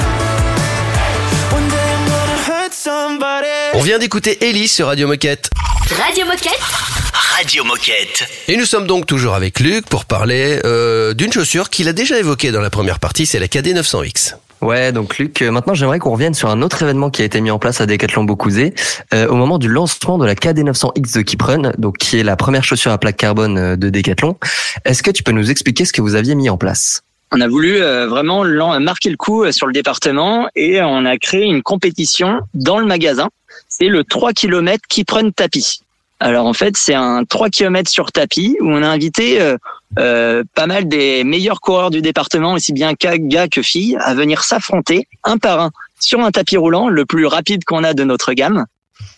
One 1.58 1.68
day 1.70 1.88
I'm 1.96 2.06
gonna 2.14 2.40
hurt 2.48 2.74
somebody. 2.74 3.58
On 3.74 3.82
vient 3.82 4.00
d'écouter 4.00 4.38
Ellie 4.42 4.70
sur 4.70 4.88
Radio 4.88 5.08
Moquette. 5.08 5.50
Radio 5.98 6.26
Moquette. 6.26 7.01
Radio 7.42 7.64
Moquette. 7.64 8.30
Et 8.50 8.56
nous 8.56 8.66
sommes 8.66 8.86
donc 8.86 9.08
toujours 9.08 9.34
avec 9.34 9.60
Luc 9.60 9.88
pour 9.88 10.06
parler 10.06 10.60
euh, 10.64 11.16
d'une 11.16 11.34
chaussure 11.34 11.72
qu'il 11.72 11.88
a 11.88 11.94
déjà 11.94 12.20
évoquée 12.20 12.52
dans 12.52 12.62
la 12.62 12.70
première 12.70 13.00
partie, 13.00 13.26
c'est 13.26 13.40
la 13.40 13.48
KD 13.48 13.74
900X. 13.74 14.36
Ouais, 14.62 14.92
donc 14.92 15.18
Luc, 15.18 15.42
euh, 15.42 15.50
maintenant 15.50 15.74
j'aimerais 15.74 15.98
qu'on 15.98 16.12
revienne 16.12 16.36
sur 16.36 16.50
un 16.50 16.62
autre 16.62 16.84
événement 16.84 17.10
qui 17.10 17.24
a 17.24 17.26
été 17.26 17.42
mis 17.42 17.50
en 17.50 17.58
place 17.58 17.82
à 17.82 17.88
Decathlon 17.88 18.26
Beaucouzé 18.26 18.76
euh, 19.16 19.28
au 19.28 19.34
moment 19.34 19.58
du 19.58 19.70
lancement 19.70 20.20
de 20.20 20.26
la 20.28 20.36
KD900X 20.36 21.18
de 21.18 21.22
Kiprun, 21.24 21.72
donc 21.80 21.98
qui 21.98 22.20
est 22.20 22.24
la 22.24 22.36
première 22.36 22.64
chaussure 22.64 22.92
à 22.92 23.00
plaque 23.00 23.18
carbone 23.18 23.58
euh, 23.58 23.76
de 23.76 23.90
Decathlon. 23.90 24.38
Est-ce 24.86 25.02
que 25.02 25.10
tu 25.10 25.24
peux 25.24 25.32
nous 25.32 25.50
expliquer 25.50 25.86
ce 25.86 25.94
que 25.94 26.02
vous 26.04 26.14
aviez 26.14 26.36
mis 26.36 26.48
en 26.52 26.58
place? 26.58 27.02
On 27.32 27.42
a 27.42 27.48
voulu 27.48 27.82
euh, 27.82 28.06
vraiment 28.06 28.44
marquer 28.80 29.10
le 29.10 29.18
coup 29.18 29.52
sur 29.52 29.66
le 29.66 29.74
département 29.74 30.48
et 30.56 30.80
on 30.84 31.06
a 31.06 31.18
créé 31.18 31.46
une 31.46 31.64
compétition 31.64 32.42
dans 32.54 32.78
le 32.78 32.86
magasin. 32.86 33.30
C'est 33.68 33.88
le 33.88 34.04
3 34.04 34.34
km 34.34 34.84
qui 34.88 35.06
prennent 35.06 35.34
tapis. 35.34 35.82
Alors 36.22 36.46
en 36.46 36.54
fait, 36.54 36.78
c'est 36.78 36.94
un 36.94 37.26
3 37.26 37.50
km 37.50 37.90
sur 37.90 38.12
tapis 38.12 38.56
où 38.62 38.70
on 38.70 38.84
a 38.84 38.88
invité 38.88 39.42
euh, 39.42 39.58
euh, 39.98 40.44
pas 40.54 40.68
mal 40.68 40.88
des 40.88 41.24
meilleurs 41.24 41.62
coureurs 41.62 41.90
du 41.90 42.04
département, 42.04 42.54
aussi 42.54 42.74
bien 42.74 42.94
gars 42.94 43.48
que 43.48 43.64
filles, 43.64 43.98
à 44.00 44.14
venir 44.14 44.44
s'affronter 44.44 45.08
un 45.24 45.40
par 45.40 45.60
un 45.60 45.72
sur 46.00 46.20
un 46.20 46.30
tapis 46.30 46.58
roulant, 46.58 46.90
le 46.90 47.06
plus 47.08 47.26
rapide 47.26 47.64
qu'on 47.64 47.84
a 47.84 47.96
de 47.96 48.04
notre 48.04 48.34
gamme. 48.34 48.66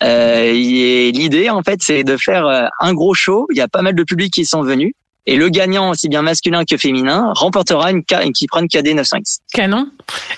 Euh, 0.01 0.51
et 0.53 1.11
L'idée, 1.11 1.49
en 1.49 1.61
fait, 1.61 1.81
c'est 1.81 2.05
de 2.05 2.15
faire 2.15 2.45
euh, 2.47 2.67
un 2.79 2.93
gros 2.93 3.13
show. 3.13 3.47
Il 3.51 3.57
y 3.57 3.61
a 3.61 3.67
pas 3.67 3.81
mal 3.81 3.95
de 3.95 4.03
publics 4.03 4.33
qui 4.33 4.45
sont 4.45 4.63
venus. 4.63 4.93
Et 5.25 5.37
le 5.37 5.49
gagnant, 5.49 5.91
aussi 5.91 6.09
bien 6.09 6.21
masculin 6.21 6.65
que 6.65 6.75
féminin, 6.75 7.31
remportera 7.33 7.91
une, 7.91 8.03
une 8.23 8.33
Kipron 8.33 8.67
KD 8.67 8.93
900X. 8.93 9.37
Canon. 9.53 9.89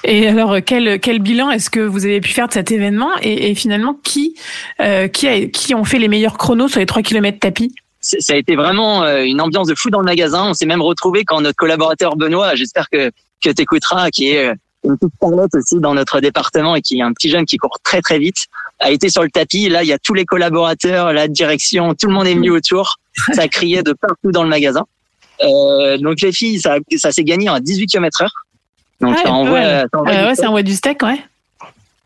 Et 0.04 0.28
alors, 0.28 0.58
quel, 0.64 1.00
quel 1.00 1.20
bilan 1.20 1.50
est-ce 1.50 1.72
que 1.72 1.80
vous 1.80 2.06
avez 2.06 2.22
pu 2.22 2.30
faire 2.30 2.48
de 2.48 2.54
cet 2.54 2.72
événement? 2.72 3.10
Et, 3.22 3.50
et 3.50 3.56
finalement, 3.56 3.96
qui, 4.04 4.36
euh, 4.82 5.08
qui, 5.08 5.28
a, 5.28 5.48
qui 5.48 5.74
ont 5.74 5.86
fait 5.86 5.98
les 5.98 6.08
meilleurs 6.08 6.38
chronos 6.38 6.68
sur 6.68 6.80
les 6.80 6.86
3 6.86 7.02
km 7.02 7.40
tapis? 7.40 7.74
Ça 8.00 8.34
a 8.34 8.36
été 8.36 8.56
vraiment 8.56 9.02
euh, 9.02 9.24
une 9.24 9.42
ambiance 9.42 9.68
de 9.68 9.74
fou 9.74 9.90
dans 9.90 10.00
le 10.00 10.06
magasin. 10.06 10.50
On 10.50 10.54
s'est 10.54 10.68
même 10.68 10.84
retrouvé 10.84 11.24
quand 11.24 11.42
notre 11.42 11.58
collaborateur 11.58 12.16
Benoît, 12.16 12.54
j'espère 12.54 12.88
que, 12.90 13.10
que 13.44 13.50
tu 13.50 13.62
écouteras, 13.64 14.12
qui 14.12 14.30
est 14.30 14.50
euh, 14.50 14.54
une 14.84 14.98
petite 14.98 15.16
starlette 15.16 15.56
aussi 15.56 15.80
dans 15.80 15.96
notre 15.96 16.20
département 16.20 16.76
et 16.76 16.82
qui 16.82 17.00
est 17.00 17.02
un 17.02 17.14
petit 17.14 17.30
jeune 17.30 17.46
qui 17.46 17.58
court 17.58 17.80
très 17.84 18.02
très 18.02 18.20
vite, 18.20 18.46
a 18.80 18.92
été 18.92 19.10
sur 19.10 19.24
le 19.24 19.30
tapis. 19.30 19.70
Là, 19.70 19.84
il 19.84 19.88
y 19.90 19.94
a 19.94 19.98
tous 20.00 20.14
les 20.14 20.26
collaborateurs, 20.26 21.14
la 21.14 21.28
direction, 21.28 21.94
tout 21.96 22.08
le 22.08 22.14
monde 22.14 22.28
est 22.28 22.34
venu 22.36 22.52
autour. 22.52 22.96
Ça 23.34 23.48
criait 23.48 23.84
de 23.84 23.94
partout 23.94 24.32
dans 24.32 24.44
le 24.44 24.50
magasin. 24.50 24.84
Euh, 25.44 25.98
donc 25.98 26.22
les 26.22 26.32
filles, 26.32 26.60
ça, 26.62 26.78
ça 26.98 27.12
s'est 27.12 27.24
gagné 27.24 27.50
en 27.50 27.60
18 27.60 27.88
km 27.88 28.22
heure. 28.24 28.34
Donc 29.02 29.16
Ah, 29.20 29.22
ça 29.26 29.32
envoie, 29.32 29.60
ouais. 29.60 29.84
ça 29.92 30.00
envoie 30.00 30.12
Euh, 30.14 30.34
du 30.34 30.40
Ouais, 30.40 30.46
un 30.46 30.52
ouais 30.54 30.64
du 30.64 30.74
steak, 30.74 31.02
ouais. 31.04 31.22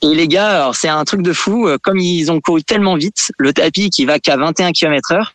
Et 0.02 0.16
les 0.16 0.28
gars, 0.28 0.48
alors 0.62 0.76
c'est 0.76 0.88
un 0.88 1.04
truc 1.04 1.22
de 1.22 1.34
fou. 1.34 1.68
euh, 1.68 1.78
Comme 1.84 2.00
ils 2.00 2.32
ont 2.32 2.40
couru 2.42 2.64
tellement 2.64 2.96
vite, 2.96 3.32
le 3.38 3.52
tapis 3.54 3.90
qui 3.90 4.06
va 4.06 4.18
qu'à 4.20 4.38
21 4.38 4.72
km 4.72 5.12
heure. 5.14 5.34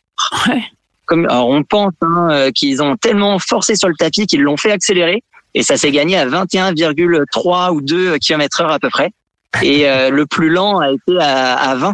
Ouais. 0.49 0.63
Comme 1.07 1.27
alors 1.27 1.49
on 1.49 1.63
pense 1.65 1.93
hein, 2.01 2.29
euh, 2.31 2.51
qu'ils 2.51 2.83
ont 2.83 2.97
tellement 2.97 3.39
forcé 3.39 3.77
sur 3.77 3.89
le 3.89 3.95
tapis 3.95 4.27
qu'ils 4.27 4.41
l'ont 4.41 4.57
fait 4.57 4.71
accélérer 4.73 5.23
et 5.53 5.63
ça 5.63 5.77
s'est 5.77 5.91
gagné 5.91 6.17
à 6.17 6.27
21,3 6.27 7.71
ou 7.73 7.81
2 7.83 8.17
km 8.19 8.61
heure 8.63 8.73
à 8.73 8.79
peu 8.79 8.89
près. 8.91 9.11
Et 9.63 9.89
euh, 9.89 10.11
le 10.11 10.27
plus 10.27 10.51
lent 10.51 10.79
a 10.79 10.91
été 10.91 11.19
à, 11.21 11.55
à 11.55 11.75
20, 11.77 11.93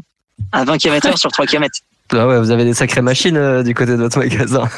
à 0.52 0.64
20 0.64 0.78
km 0.78 1.08
heure 1.08 1.18
sur 1.18 1.30
3 1.30 1.46
km. 1.46 1.78
Ah 2.12 2.26
ouais, 2.26 2.38
vous 2.40 2.50
avez 2.50 2.64
des 2.64 2.74
sacrées 2.74 3.02
machines 3.02 3.36
euh, 3.36 3.62
du 3.62 3.74
côté 3.74 3.92
de 3.92 4.02
votre 4.02 4.18
magasin. 4.18 4.68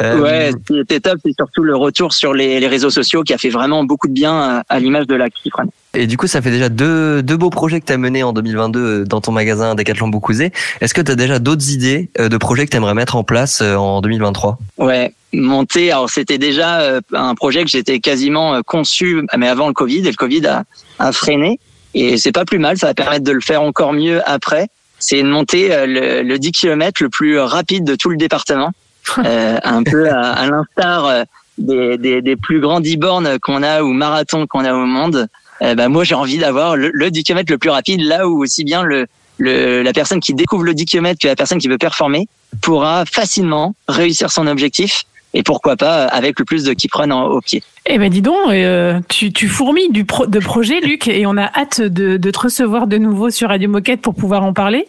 Euh, 0.00 0.20
Ouais, 0.20 0.50
ce 0.52 0.72
qui 0.72 0.78
était 0.80 1.00
top, 1.00 1.18
c'est 1.24 1.32
surtout 1.38 1.62
le 1.62 1.76
retour 1.76 2.12
sur 2.12 2.32
les, 2.34 2.60
les 2.60 2.66
réseaux 2.68 2.90
sociaux 2.90 3.22
qui 3.22 3.32
a 3.34 3.38
fait 3.38 3.48
vraiment 3.50 3.84
beaucoup 3.84 4.08
de 4.08 4.12
bien 4.12 4.32
à, 4.32 4.62
à 4.68 4.80
l'image 4.80 5.06
de 5.06 5.14
la 5.14 5.30
Kipron. 5.30 5.64
Et 5.94 6.06
du 6.06 6.16
coup, 6.16 6.26
ça 6.26 6.40
fait 6.40 6.50
déjà 6.50 6.68
deux, 6.68 7.22
deux 7.22 7.36
beaux 7.36 7.50
projets 7.50 7.80
que 7.80 7.86
tu 7.86 7.92
as 7.92 7.98
menés 7.98 8.22
en 8.22 8.32
2022 8.32 8.80
euh, 8.80 9.04
dans 9.04 9.20
ton 9.20 9.32
magasin 9.32 9.74
Decathlon 9.74 10.08
Beaucouzé. 10.08 10.52
Est-ce 10.80 10.94
que 10.94 11.00
tu 11.02 11.12
as 11.12 11.16
déjà 11.16 11.38
d'autres 11.38 11.70
idées 11.70 12.08
euh, 12.18 12.28
de 12.28 12.36
projets 12.38 12.64
que 12.66 12.70
tu 12.70 12.76
aimerais 12.76 12.94
mettre 12.94 13.16
en 13.16 13.24
place 13.24 13.60
en 13.60 14.00
2023 14.00 14.58
Ouais, 14.78 15.12
monter. 15.32 15.90
Alors 15.90 16.08
c'était 16.10 16.38
déjà 16.38 17.00
un 17.12 17.34
projet 17.34 17.62
que 17.64 17.70
j'étais 17.70 18.00
quasiment 18.00 18.62
conçu, 18.62 19.22
mais 19.36 19.48
avant 19.48 19.66
le 19.68 19.74
Covid, 19.74 19.98
et 19.98 20.10
le 20.10 20.16
Covid 20.16 20.46
a, 20.46 20.64
a 20.98 21.12
freiné. 21.12 21.58
Et 21.94 22.16
c'est 22.16 22.32
pas 22.32 22.44
plus 22.46 22.58
mal, 22.58 22.78
ça 22.78 22.86
va 22.86 22.94
permettre 22.94 23.24
de 23.24 23.32
le 23.32 23.40
faire 23.42 23.60
encore 23.62 23.92
mieux 23.92 24.20
après. 24.26 24.68
C'est 24.98 25.20
de 25.22 25.28
monter 25.28 25.68
le, 25.86 26.22
le 26.22 26.38
10 26.38 26.52
km 26.52 27.02
le 27.02 27.08
plus 27.10 27.38
rapide 27.38 27.84
de 27.84 27.96
tout 27.96 28.08
le 28.08 28.16
département, 28.16 28.70
un 29.16 29.82
peu 29.82 30.10
à, 30.10 30.32
à 30.32 30.46
l'instar 30.46 31.06
euh, 31.06 31.24
des, 31.58 31.98
des, 31.98 32.22
des 32.22 32.36
plus 32.36 32.60
grands 32.60 32.80
10 32.80 32.96
bornes 32.96 33.38
qu'on 33.40 33.62
a 33.62 33.82
ou 33.82 33.92
marathons 33.92 34.46
qu'on 34.46 34.64
a 34.64 34.72
au 34.72 34.86
monde. 34.86 35.28
Euh, 35.62 35.74
bah, 35.74 35.88
moi, 35.88 36.04
j'ai 36.04 36.14
envie 36.14 36.38
d'avoir 36.38 36.76
le, 36.76 36.90
le 36.92 37.10
10 37.10 37.24
km 37.24 37.50
le 37.52 37.58
plus 37.58 37.70
rapide, 37.70 38.00
là 38.02 38.28
où 38.28 38.42
aussi 38.42 38.64
bien 38.64 38.82
le, 38.82 39.06
le, 39.38 39.82
la 39.82 39.92
personne 39.92 40.20
qui 40.20 40.34
découvre 40.34 40.64
le 40.64 40.74
10 40.74 40.84
km 40.86 41.18
que 41.20 41.28
la 41.28 41.36
personne 41.36 41.58
qui 41.58 41.68
veut 41.68 41.78
performer 41.78 42.28
pourra 42.60 43.04
facilement 43.06 43.74
réussir 43.88 44.30
son 44.30 44.46
objectif 44.46 45.04
et 45.34 45.42
pourquoi 45.42 45.76
pas 45.76 46.04
avec 46.04 46.38
le 46.38 46.44
plus 46.44 46.64
de 46.64 46.74
run 46.92 47.10
en- 47.10 47.26
au 47.26 47.40
pied. 47.40 47.62
Eh 47.86 47.98
ben 47.98 48.08
dis 48.10 48.22
donc, 48.22 48.36
euh, 48.50 49.00
tu, 49.08 49.32
tu 49.32 49.48
fourmilles 49.48 49.90
du 49.90 50.04
pro, 50.04 50.26
de 50.26 50.38
projet, 50.38 50.80
Luc, 50.80 51.08
et 51.08 51.26
on 51.26 51.36
a 51.36 51.46
hâte 51.58 51.80
de, 51.80 52.16
de 52.16 52.30
te 52.30 52.38
recevoir 52.38 52.86
de 52.86 52.96
nouveau 52.96 53.30
sur 53.30 53.48
Radio 53.48 53.68
Moquette 53.68 54.00
pour 54.00 54.14
pouvoir 54.14 54.44
en 54.44 54.52
parler. 54.52 54.86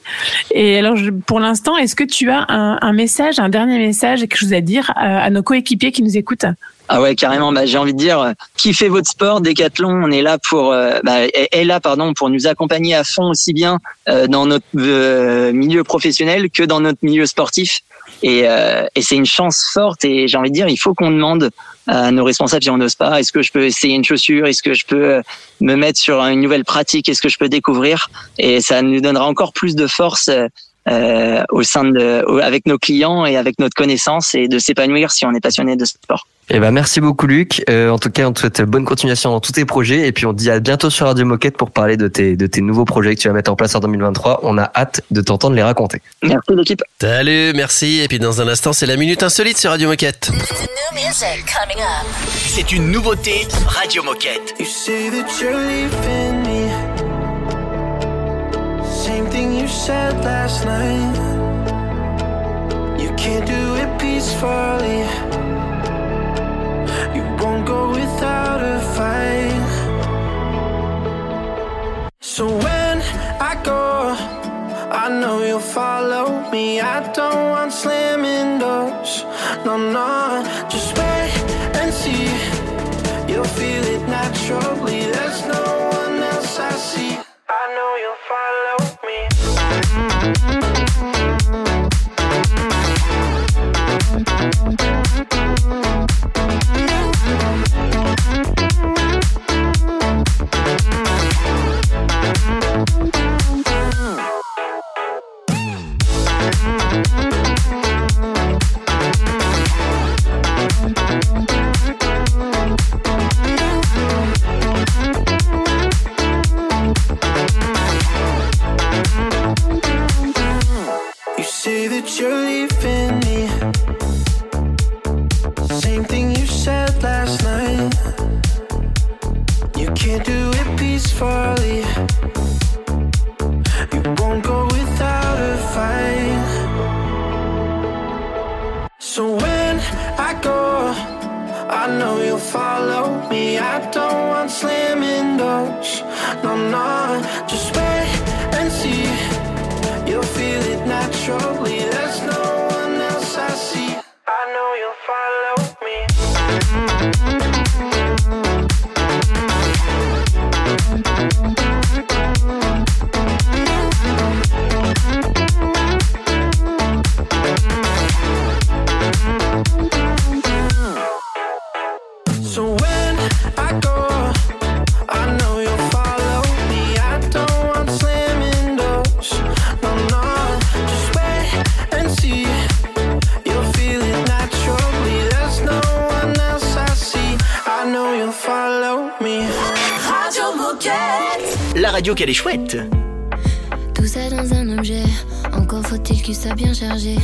Et 0.51 0.77
alors, 0.77 0.95
je- 0.95 1.09
pour 1.09 1.39
l'instant, 1.39 1.75
est-ce 1.77 1.95
que 1.95 2.03
tu 2.03 2.29
as 2.29 2.45
un, 2.49 2.77
un 2.81 2.93
message, 2.93 3.39
un 3.39 3.49
dernier 3.49 3.79
message, 3.79 4.19
quelque 4.19 4.37
chose 4.37 4.53
à 4.53 4.61
dire 4.61 4.91
à, 4.95 5.23
à 5.23 5.29
nos 5.31 5.41
coéquipiers 5.41 5.91
qui 5.91 6.03
nous 6.03 6.17
écoutent? 6.17 6.45
Ah 6.89 7.01
ouais, 7.01 7.15
carrément. 7.15 7.51
Bah, 7.51 7.65
j'ai 7.65 7.77
envie 7.79 7.93
de 7.93 7.97
dire, 7.97 8.19
euh, 8.19 8.33
kiffez 8.57 8.89
votre 8.89 9.09
sport. 9.09 9.41
Decathlon, 9.41 9.89
on 9.89 10.11
est 10.11 10.21
là 10.21 10.37
pour, 10.37 10.71
euh, 10.71 10.99
bah, 11.03 11.21
est 11.51 11.63
là, 11.63 11.79
pardon, 11.79 12.13
pour 12.13 12.29
nous 12.29 12.45
accompagner 12.45 12.93
à 12.93 13.03
fond 13.03 13.29
aussi 13.29 13.53
bien 13.53 13.79
euh, 14.09 14.27
dans 14.27 14.45
notre 14.45 14.65
euh, 14.75 15.51
milieu 15.53 15.83
professionnel 15.83 16.49
que 16.51 16.61
dans 16.61 16.81
notre 16.81 16.99
milieu 17.01 17.25
sportif. 17.25 17.79
Et, 18.23 18.47
euh, 18.47 18.85
et 18.95 19.01
c'est 19.01 19.15
une 19.15 19.25
chance 19.25 19.63
forte. 19.73 20.03
Et 20.05 20.27
j'ai 20.27 20.37
envie 20.37 20.49
de 20.49 20.55
dire, 20.55 20.67
il 20.67 20.77
faut 20.77 20.93
qu'on 20.95 21.11
demande 21.11 21.51
à 21.87 22.11
nos 22.11 22.23
responsables 22.23 22.63
si 22.63 22.69
on 22.69 22.77
n'ose 22.77 22.95
pas. 22.95 23.19
Est-ce 23.19 23.31
que 23.31 23.41
je 23.41 23.51
peux 23.51 23.65
essayer 23.65 23.93
une 23.93 24.05
chaussure? 24.05 24.47
Est-ce 24.47 24.63
que 24.63 24.73
je 24.73 24.85
peux 24.85 25.05
euh, 25.15 25.21
me 25.59 25.75
mettre 25.75 25.99
sur 25.99 26.19
une 26.23 26.41
nouvelle 26.41 26.65
pratique? 26.65 27.09
Est-ce 27.09 27.21
que 27.21 27.29
je 27.29 27.37
peux 27.37 27.49
découvrir? 27.49 28.09
Et 28.39 28.61
ça 28.61 28.81
nous 28.81 29.01
donnera 29.01 29.25
encore 29.25 29.53
plus 29.53 29.75
de 29.75 29.85
force. 29.85 30.29
euh, 30.29 30.47
euh, 30.89 31.43
au 31.49 31.63
sein 31.63 31.85
de, 31.85 32.25
avec 32.41 32.65
nos 32.65 32.77
clients 32.77 33.25
et 33.25 33.37
avec 33.37 33.57
notre 33.57 33.73
connaissance 33.73 34.35
et 34.35 34.49
de 34.49 34.59
s'épanouir 34.59 35.11
si 35.11 35.25
on 35.25 35.33
est 35.33 35.39
passionné 35.39 35.77
de 35.77 35.85
sport. 35.85 36.27
Eh 36.49 36.59
ben, 36.59 36.71
merci 36.71 36.99
beaucoup, 36.99 37.25
Luc. 37.25 37.63
Euh, 37.69 37.89
en 37.89 37.97
tout 37.97 38.09
cas, 38.09 38.27
on 38.27 38.33
te 38.33 38.39
souhaite 38.39 38.61
bonne 38.63 38.85
continuation 38.85 39.31
dans 39.31 39.39
tous 39.39 39.53
tes 39.53 39.65
projets. 39.65 40.07
Et 40.07 40.11
puis, 40.11 40.25
on 40.25 40.33
te 40.33 40.37
dit 40.39 40.51
à 40.51 40.59
bientôt 40.59 40.89
sur 40.89 41.07
Radio 41.07 41.25
Moquette 41.25 41.57
pour 41.57 41.71
parler 41.71 41.95
de 41.95 42.07
tes, 42.07 42.35
de 42.35 42.47
tes 42.47 42.61
nouveaux 42.61 42.85
projets 42.85 43.15
que 43.15 43.21
tu 43.21 43.27
vas 43.27 43.33
mettre 43.33 43.51
en 43.51 43.55
place 43.55 43.73
en 43.75 43.79
2023. 43.79 44.41
On 44.43 44.57
a 44.57 44.69
hâte 44.75 45.01
de 45.09 45.21
t'entendre 45.21 45.55
les 45.55 45.63
raconter. 45.63 46.01
Merci 46.21 46.55
l'équipe. 46.55 46.83
Salut, 46.99 47.53
merci. 47.55 48.01
Et 48.01 48.07
puis 48.07 48.19
dans 48.19 48.41
un 48.41 48.47
instant, 48.47 48.73
c'est 48.73 48.85
la 48.85 48.97
Minute 48.97 49.23
Insolite 49.23 49.57
sur 49.57 49.69
Radio 49.71 49.87
Moquette. 49.87 50.31
C'est 52.35 52.71
une 52.71 52.91
nouveauté 52.91 53.47
Radio 53.65 54.03
Moquette. 54.03 54.53
You 54.59 54.65
say 54.65 55.09
that 55.09 55.41
you're 55.41 55.57
leaving 55.57 56.43
me. 56.43 56.69
Same 58.85 59.29
thing 59.29 59.53
you 59.59 59.67
said 59.67 60.23
last 60.23 60.65
night. 60.65 61.17
You 62.99 63.09
can't 63.15 63.45
do 63.45 63.75
it 63.75 63.89
peacefully. 63.97 65.52
Without 68.53 68.75
a 68.75 68.79
fight. 68.95 69.69
So 72.21 72.47
when 72.47 73.01
I 73.39 73.61
go, 73.63 74.15
I 74.91 75.09
know 75.09 75.43
you'll 75.43 75.59
follow 75.59 76.49
me. 76.51 76.79
I 76.79 77.11
don't 77.13 77.49
want 77.51 77.73
slamming 77.73 78.59
doors. 78.59 79.23
No, 79.65 79.77
no, 79.77 80.43
just 80.69 80.97
wait 80.97 81.12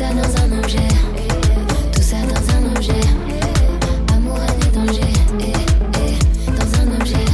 Tout 0.00 0.06
ça 0.06 0.14
dans 0.14 0.54
un 0.54 0.58
objet, 0.58 0.88
tout 1.92 2.00
ça 2.00 2.16
dans 2.22 2.54
un 2.54 2.74
objet. 2.74 3.04
Amour, 4.14 4.38
et 4.62 4.74
danger, 4.74 5.12
dans 6.46 6.80
un 6.80 6.98
objet. 6.98 7.26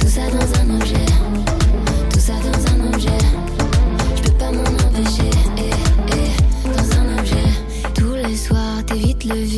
Tout 0.00 0.08
ça 0.08 0.22
dans 0.30 0.48
un 0.60 0.76
objet, 0.76 1.06
tout 2.10 2.20
ça 2.20 2.32
dans 2.32 2.72
un 2.72 2.94
objet. 2.94 3.20
Je 4.16 4.22
peux 4.22 4.38
pas 4.38 4.50
m'en 4.50 4.62
empêcher, 4.62 5.30
eh, 5.58 6.68
dans 6.74 6.88
un 7.00 7.18
objet. 7.18 7.50
Tous 7.94 8.14
les 8.14 8.34
soirs, 8.36 8.82
t'évites 8.86 9.24
le 9.26 9.34
vide, 9.34 9.57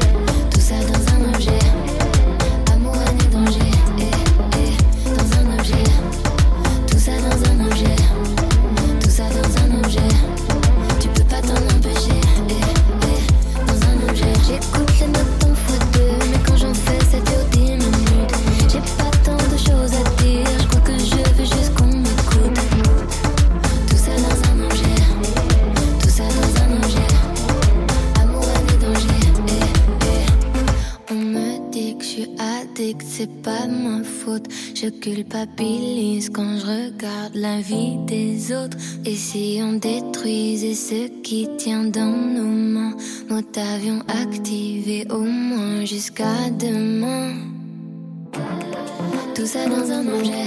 faute. 34.03 34.47
Je 34.75 34.89
culpabilise 34.89 36.29
quand 36.29 36.57
je 36.57 36.65
regarde 36.65 37.35
la 37.35 37.59
vie 37.61 37.97
des 38.05 38.53
autres. 38.53 38.77
Et 39.05 39.15
si 39.15 39.59
on 39.63 39.73
détruisait 39.73 40.73
ce 40.73 41.07
qui 41.21 41.47
tient 41.57 41.83
dans 41.83 42.15
nos 42.35 42.43
mains, 42.43 42.95
mode 43.29 43.45
avion 43.57 43.99
activé 44.07 45.05
au 45.09 45.23
moins 45.23 45.85
jusqu'à 45.85 46.49
demain. 46.59 47.33
Tout 49.35 49.45
ça 49.45 49.65
dans 49.65 49.91
un 49.91 50.07
objet, 50.07 50.45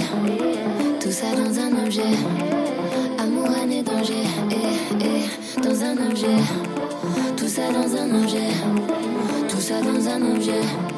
tout 0.99 1.11
ça 1.11 1.27
dans 1.31 1.59
un 1.59 1.85
objet. 1.85 2.15
Amour, 3.19 3.49
haine 3.61 3.71
et 3.71 3.83
danger, 3.83 4.25
eh, 4.51 5.61
dans 5.61 5.83
un 5.83 6.09
objet. 6.09 6.37
Tout 7.37 7.47
ça 7.47 7.71
dans 7.71 7.95
un 7.95 8.23
objet, 8.23 8.51
tout 9.49 9.61
ça 9.61 9.81
dans 9.81 10.07
un 10.07 10.35
objet. 10.35 10.94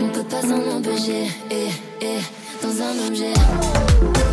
On 0.00 0.08
peut 0.08 0.24
pas 0.24 0.40
s'en 0.42 0.76
empêcher, 0.76 1.28
eh, 1.50 1.68
eh, 2.00 2.20
dans 2.62 2.82
un 2.82 3.08
objet. 3.08 4.23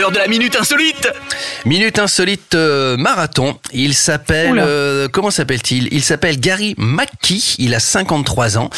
L'heure 0.00 0.10
de 0.12 0.18
la 0.18 0.28
minute 0.28 0.56
insolite. 0.56 1.08
Minute 1.66 1.98
insolite 1.98 2.54
euh, 2.54 2.96
marathon. 2.96 3.58
Il 3.72 3.94
s'appelle 3.94 4.58
euh, 4.58 5.08
comment 5.08 5.30
s'appelle-t-il? 5.30 5.88
Il 5.92 6.02
s'appelle 6.02 6.40
Gary 6.40 6.74
McKee. 6.78 7.56
Il 7.58 7.74
a 7.74 7.80
53 7.80 8.58
ans 8.58 8.70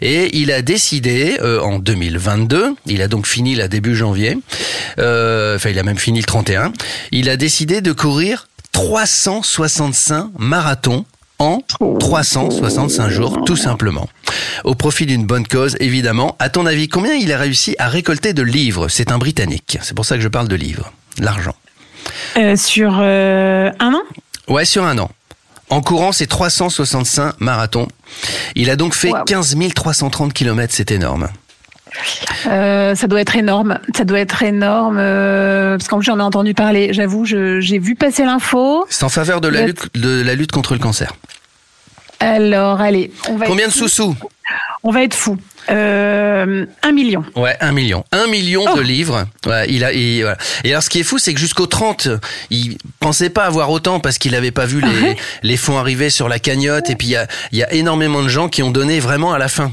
et 0.00 0.36
il 0.38 0.50
a 0.50 0.62
décidé 0.62 1.38
euh, 1.42 1.60
en 1.60 1.78
2022. 1.78 2.74
Il 2.86 3.02
a 3.02 3.08
donc 3.08 3.26
fini 3.26 3.54
là 3.54 3.68
début 3.68 3.94
janvier. 3.94 4.38
euh, 4.98 5.56
Enfin, 5.56 5.70
il 5.70 5.78
a 5.78 5.82
même 5.82 5.98
fini 5.98 6.20
le 6.20 6.24
31. 6.24 6.72
Il 7.12 7.28
a 7.28 7.36
décidé 7.36 7.80
de 7.80 7.92
courir 7.92 8.48
365 8.72 10.30
marathons 10.38 11.04
en 11.40 11.62
365 11.98 13.08
jours, 13.08 13.44
tout 13.44 13.56
simplement. 13.56 14.08
Au 14.64 14.74
profit 14.74 15.06
d'une 15.06 15.24
bonne 15.24 15.46
cause, 15.46 15.76
évidemment. 15.80 16.36
À 16.38 16.50
ton 16.50 16.66
avis, 16.66 16.88
combien 16.88 17.14
il 17.14 17.32
a 17.32 17.38
réussi 17.38 17.74
à 17.78 17.88
récolter 17.88 18.32
de 18.32 18.42
livres? 18.42 18.88
C'est 18.88 19.10
un 19.10 19.18
Britannique. 19.18 19.78
C'est 19.82 19.94
pour 19.94 20.04
ça 20.04 20.16
que 20.16 20.22
je 20.22 20.28
parle 20.28 20.48
de 20.48 20.54
livres. 20.54 20.92
L'argent. 21.18 21.56
Euh, 22.36 22.56
sur 22.56 22.98
euh, 23.00 23.70
un 23.80 23.94
an? 23.94 24.02
Ouais, 24.48 24.64
sur 24.64 24.84
un 24.84 24.98
an. 24.98 25.10
En 25.70 25.80
courant 25.80 26.12
ses 26.12 26.26
365 26.26 27.40
marathons. 27.40 27.88
Il 28.54 28.70
a 28.70 28.76
donc 28.76 28.94
fait 28.94 29.12
Wow. 29.12 29.24
15 29.24 29.56
330 29.74 30.32
km, 30.32 30.72
c'est 30.76 30.90
énorme. 30.90 31.28
Euh, 32.46 32.94
ça 32.94 33.06
doit 33.06 33.20
être 33.20 33.36
énorme. 33.36 33.78
Ça 33.96 34.04
doit 34.04 34.20
être 34.20 34.42
énorme. 34.42 34.96
euh, 34.98 35.76
parce 35.76 35.88
qu'en 35.88 35.98
plus, 35.98 36.06
j'en 36.06 36.18
ai 36.18 36.22
entendu 36.22 36.54
parler. 36.54 36.92
J'avoue, 36.92 37.24
j'ai 37.24 37.78
vu 37.78 37.94
passer 37.94 38.24
l'info. 38.24 38.86
C'est 38.88 39.04
en 39.04 39.08
faveur 39.08 39.40
de 39.40 39.48
la, 39.48 39.62
lutte, 39.66 39.88
de 39.94 40.22
la 40.22 40.34
lutte 40.34 40.52
contre 40.52 40.74
le 40.74 40.80
cancer. 40.80 41.12
Alors, 42.20 42.80
allez. 42.80 43.10
On 43.28 43.36
va 43.36 43.46
Combien 43.46 43.68
de 43.68 43.72
sous-sous 43.72 44.14
On 44.82 44.90
va 44.90 45.02
être 45.04 45.14
fou. 45.14 45.38
Euh, 45.70 46.66
un 46.82 46.92
million. 46.92 47.24
Ouais, 47.36 47.56
un 47.60 47.72
million. 47.72 48.04
Un 48.12 48.26
million 48.26 48.64
Oh. 48.70 48.76
de 48.76 48.82
livres. 48.82 49.26
Ouais, 49.46 49.66
il 49.70 49.84
a, 49.84 49.92
il- 49.92 50.22
voilà. 50.22 50.36
Et 50.64 50.70
alors, 50.70 50.82
ce 50.82 50.90
qui 50.90 51.00
est 51.00 51.04
fou, 51.04 51.18
c'est 51.18 51.32
que 51.32 51.40
jusqu'au 51.40 51.66
30, 51.66 52.08
il 52.50 52.76
pensait 52.98 53.30
pas 53.30 53.44
avoir 53.44 53.70
autant 53.70 54.00
parce 54.00 54.18
qu'il 54.18 54.34
avait 54.34 54.50
pas 54.50 54.66
vu 54.66 54.80
les, 54.82 55.16
les 55.42 55.56
fonds 55.56 55.78
arriver 55.78 56.10
sur 56.10 56.28
la 56.28 56.38
cagnotte. 56.38 56.90
Et 56.90 56.96
puis, 56.96 57.08
il 57.08 57.10
y 57.12 57.16
a, 57.16 57.26
il 57.52 57.58
y 57.58 57.62
a 57.62 57.72
énormément 57.72 58.22
de 58.22 58.28
gens 58.28 58.48
qui 58.48 58.62
ont 58.62 58.70
donné 58.70 59.00
vraiment 59.00 59.32
à 59.32 59.38
la 59.38 59.48
fin. 59.48 59.72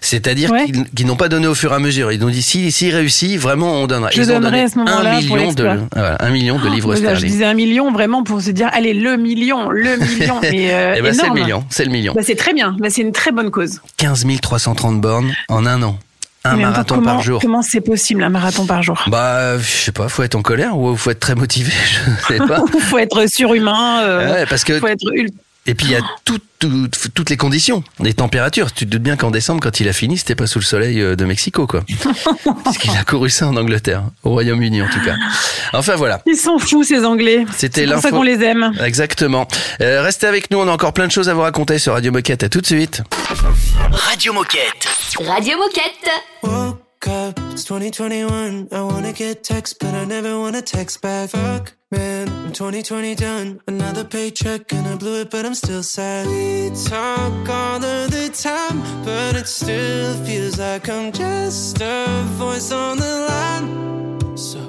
C'est-à-dire 0.00 0.50
Ouais. 0.50 0.66
qu'ils 0.94 1.06
n'ont 1.06 1.16
pas 1.16 1.28
donné 1.28 1.46
au 1.46 1.54
fur 1.54 1.72
et 1.72 1.74
à 1.74 1.78
mesure. 1.78 2.12
Ils 2.12 2.22
ont 2.24 2.28
dit, 2.28 2.42
si, 2.42 2.70
s'il 2.70 2.94
réussit, 2.94 3.38
vraiment, 3.38 3.72
on 3.82 3.86
donnera. 3.86 4.10
Je 4.10 4.20
Ils 4.20 4.30
ont 4.30 4.34
donnerai 4.34 4.50
donné 4.50 4.62
à 4.62 4.68
ce 4.68 4.78
moment-là 4.78 5.16
un 5.16 5.20
million 5.20 5.52
de, 5.52 5.62
voilà, 5.94 6.16
un 6.20 6.30
million 6.30 6.58
de 6.58 6.68
livres 6.68 6.90
Oh, 6.90 6.94
je 6.94 6.98
sterling. 6.98 7.26
disais 7.30 7.44
un 7.44 7.54
million 7.54 7.92
vraiment 7.92 8.22
pour 8.22 8.40
se 8.40 8.50
dire, 8.50 8.68
allez, 8.72 8.94
le 8.94 9.16
million, 9.16 9.68
le 9.70 9.96
million. 10.18 10.40
Mais 10.42 10.72
euh, 10.72 11.02
ben, 11.02 11.12
c'est 11.12 11.26
le 11.28 11.34
million, 11.34 11.64
c'est 11.70 11.84
le 11.84 11.90
million. 11.90 12.12
Bah, 12.14 12.22
c'est 12.24 12.36
très 12.36 12.52
bien. 12.54 12.76
Bah, 12.78 12.88
c'est 12.90 13.02
une 13.02 13.12
très 13.12 13.32
bonne 13.32 13.50
cause. 13.50 13.80
15 13.96 14.24
330 14.40 15.00
bornes 15.00 15.32
en 15.48 15.66
un 15.66 15.82
an. 15.82 15.98
Un 16.44 16.50
temps, 16.52 16.56
marathon 16.58 16.94
comment, 16.94 17.14
par 17.14 17.22
jour. 17.22 17.40
Comment 17.40 17.62
c'est 17.62 17.80
possible 17.80 18.22
un 18.22 18.28
marathon 18.28 18.66
par 18.66 18.80
jour? 18.80 19.02
Bah, 19.08 19.58
je 19.58 19.64
sais 19.64 19.90
pas, 19.90 20.08
faut 20.08 20.22
être 20.22 20.36
en 20.36 20.42
colère 20.42 20.78
ou 20.78 20.96
faut 20.96 21.10
être 21.10 21.18
très 21.18 21.34
motivé, 21.34 21.72
je 22.28 22.34
sais 22.34 22.38
pas. 22.38 22.62
Il 22.72 22.80
faut 22.82 22.98
être 22.98 23.26
surhumain. 23.28 24.02
euh, 24.02 24.32
Ouais, 24.32 24.46
parce 24.46 24.62
que 24.62 24.78
faut 24.78 24.86
être 24.86 25.12
ul- 25.12 25.30
et 25.66 25.74
puis 25.74 25.86
il 25.88 25.92
y 25.92 25.96
a 25.96 26.00
tout- 26.24 26.38
tout- 26.58 26.88
toutes 27.14 27.30
les 27.30 27.36
conditions, 27.36 27.82
les 28.00 28.14
températures. 28.14 28.72
Tu 28.72 28.86
te 28.86 28.90
doutes 28.90 29.02
bien 29.02 29.16
qu'en 29.16 29.30
décembre, 29.30 29.60
quand 29.62 29.78
il 29.80 29.88
a 29.88 29.92
fini, 29.92 30.16
c'était 30.18 30.34
pas 30.34 30.46
sous 30.46 30.58
le 30.58 30.64
soleil 30.64 31.00
euh, 31.00 31.16
de 31.16 31.24
Mexico, 31.24 31.66
quoi. 31.66 31.84
parce 32.64 32.78
qu'il 32.78 32.90
a 32.96 33.04
couru 33.04 33.28
ça 33.30 33.46
en 33.48 33.56
Angleterre, 33.56 34.04
au 34.24 34.30
Royaume-Uni 34.30 34.80
en 34.82 34.88
tout 34.88 35.00
cas. 35.04 35.14
Enfin 35.72 35.96
voilà. 35.96 36.22
Ils 36.26 36.36
sont 36.36 36.58
fous 36.58 36.82
ces 36.84 37.04
Anglais. 37.04 37.44
C'était 37.56 37.86
C'est 37.86 37.92
pour 37.92 38.02
ça 38.02 38.10
qu'on 38.10 38.22
les 38.22 38.42
aime. 38.42 38.72
Exactement. 38.82 39.46
Euh, 39.80 40.02
restez 40.02 40.26
avec 40.26 40.50
nous, 40.50 40.58
on 40.58 40.68
a 40.68 40.72
encore 40.72 40.92
plein 40.92 41.06
de 41.06 41.12
choses 41.12 41.28
à 41.28 41.34
vous 41.34 41.42
raconter 41.42 41.78
sur 41.78 41.92
Radio 41.92 42.10
Moquette. 42.12 42.42
À 42.44 42.48
tout 42.48 42.60
de 42.60 42.66
suite. 42.66 43.02
Radio 43.92 44.32
Moquette. 44.32 44.86
Radio 45.26 45.56
Moquette. 45.58 46.10
Woke 46.42 46.78
up, 47.08 47.38
it's 47.52 47.64
2021. 47.64 48.66
I 48.72 48.80
wanna 48.80 49.12
get 49.12 49.42
text, 49.42 49.76
but 49.80 49.90
I 49.94 50.06
never 50.06 50.36
wanna 50.38 50.62
text 50.62 51.02
back. 51.02 51.30
Fuck, 51.30 51.74
man, 51.90 52.28
I'm 52.28 52.52
2020 52.52 53.14
done. 53.14 53.60
Another 53.66 54.04
paycheck 54.04 54.72
and 54.72 54.86
I 54.86 54.96
blew 54.96 55.20
it, 55.20 55.30
but 55.30 55.44
I'm 55.44 55.54
still 55.54 55.82
sad. 55.82 56.26
We 56.26 56.70
talk 56.84 57.48
all 57.48 57.84
of 57.84 58.10
the 58.10 58.28
time, 58.30 59.04
but 59.04 59.36
it 59.36 59.46
still 59.46 60.14
feels 60.24 60.58
like 60.58 60.88
I'm 60.88 61.12
just 61.12 61.80
a 61.80 62.06
voice 62.36 62.72
on 62.72 62.98
the 62.98 63.26
line. 63.28 64.36
So, 64.36 64.60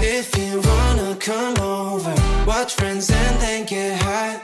if 0.00 0.36
you 0.36 0.60
wanna 0.60 1.16
come 1.16 1.58
over, 1.58 2.14
watch 2.46 2.74
friends 2.74 3.10
and 3.10 3.40
then 3.40 3.66
get 3.66 4.02
high. 4.02 4.40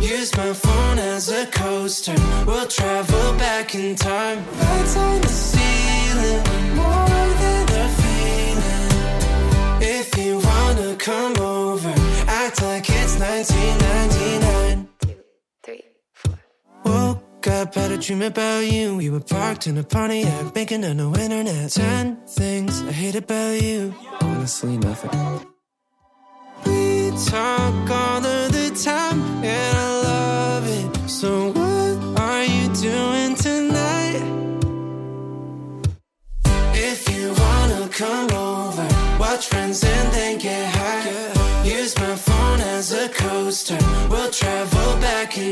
Use 0.00 0.36
my 0.36 0.52
phone 0.52 0.98
as 0.98 1.30
a 1.30 1.46
coaster. 1.46 2.14
We'll 2.46 2.66
travel 2.66 3.32
back 3.38 3.74
in 3.74 3.96
time. 3.96 4.44
Lights 4.58 4.96
on 4.96 5.20
the 5.20 5.28
ceiling, 5.28 6.42
more 6.76 7.28
than 7.40 7.73
wanna 10.74 10.96
come 10.96 11.36
over, 11.38 11.92
act 12.26 12.62
like 12.62 12.88
it's 12.88 13.18
1999. 13.18 14.88
Two, 15.00 15.16
three, 15.62 15.82
four. 16.12 16.38
Woke 16.84 17.46
up, 17.48 17.74
had 17.74 17.92
a 17.92 17.98
dream 17.98 18.22
about 18.22 18.66
you. 18.66 18.96
We 18.96 19.10
were 19.10 19.20
parked 19.20 19.66
in 19.66 19.78
a 19.78 19.84
Pontiac, 19.84 20.54
making 20.54 20.84
on 20.84 20.96
no 20.96 21.14
internet. 21.14 21.70
Ten 21.70 22.16
things 22.26 22.82
I 22.82 22.92
hate 22.92 23.14
about 23.16 23.60
you. 23.62 23.94
Honestly, 24.20 24.76
nothing. 24.78 25.46
We 26.66 27.10
talk 27.26 27.90
all 27.90 28.24
of 28.24 28.52
the 28.52 28.70
time, 28.84 29.03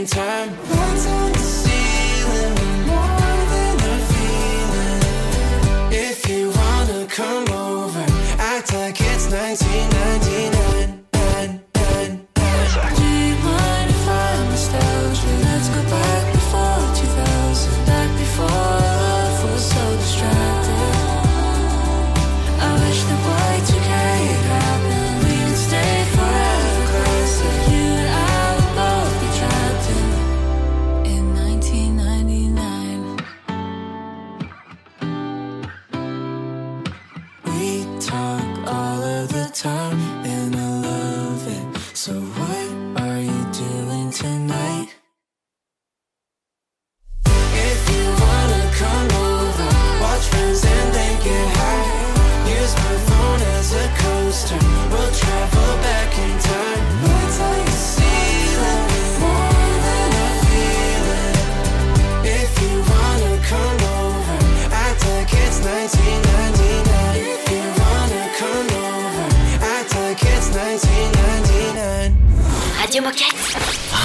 time. 0.07 0.62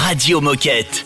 Radio 0.08 0.40
Moquette. 0.40 1.04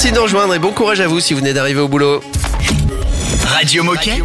Merci 0.00 0.12
de 0.12 0.16
nous 0.16 0.22
rejoindre 0.22 0.54
et 0.54 0.60
bon 0.60 0.70
courage 0.70 1.00
à 1.00 1.08
vous 1.08 1.18
si 1.18 1.34
vous 1.34 1.40
venez 1.40 1.52
d'arriver 1.52 1.80
au 1.80 1.88
boulot. 1.88 2.20
Radio 3.44 3.82
Moquette. 3.82 4.22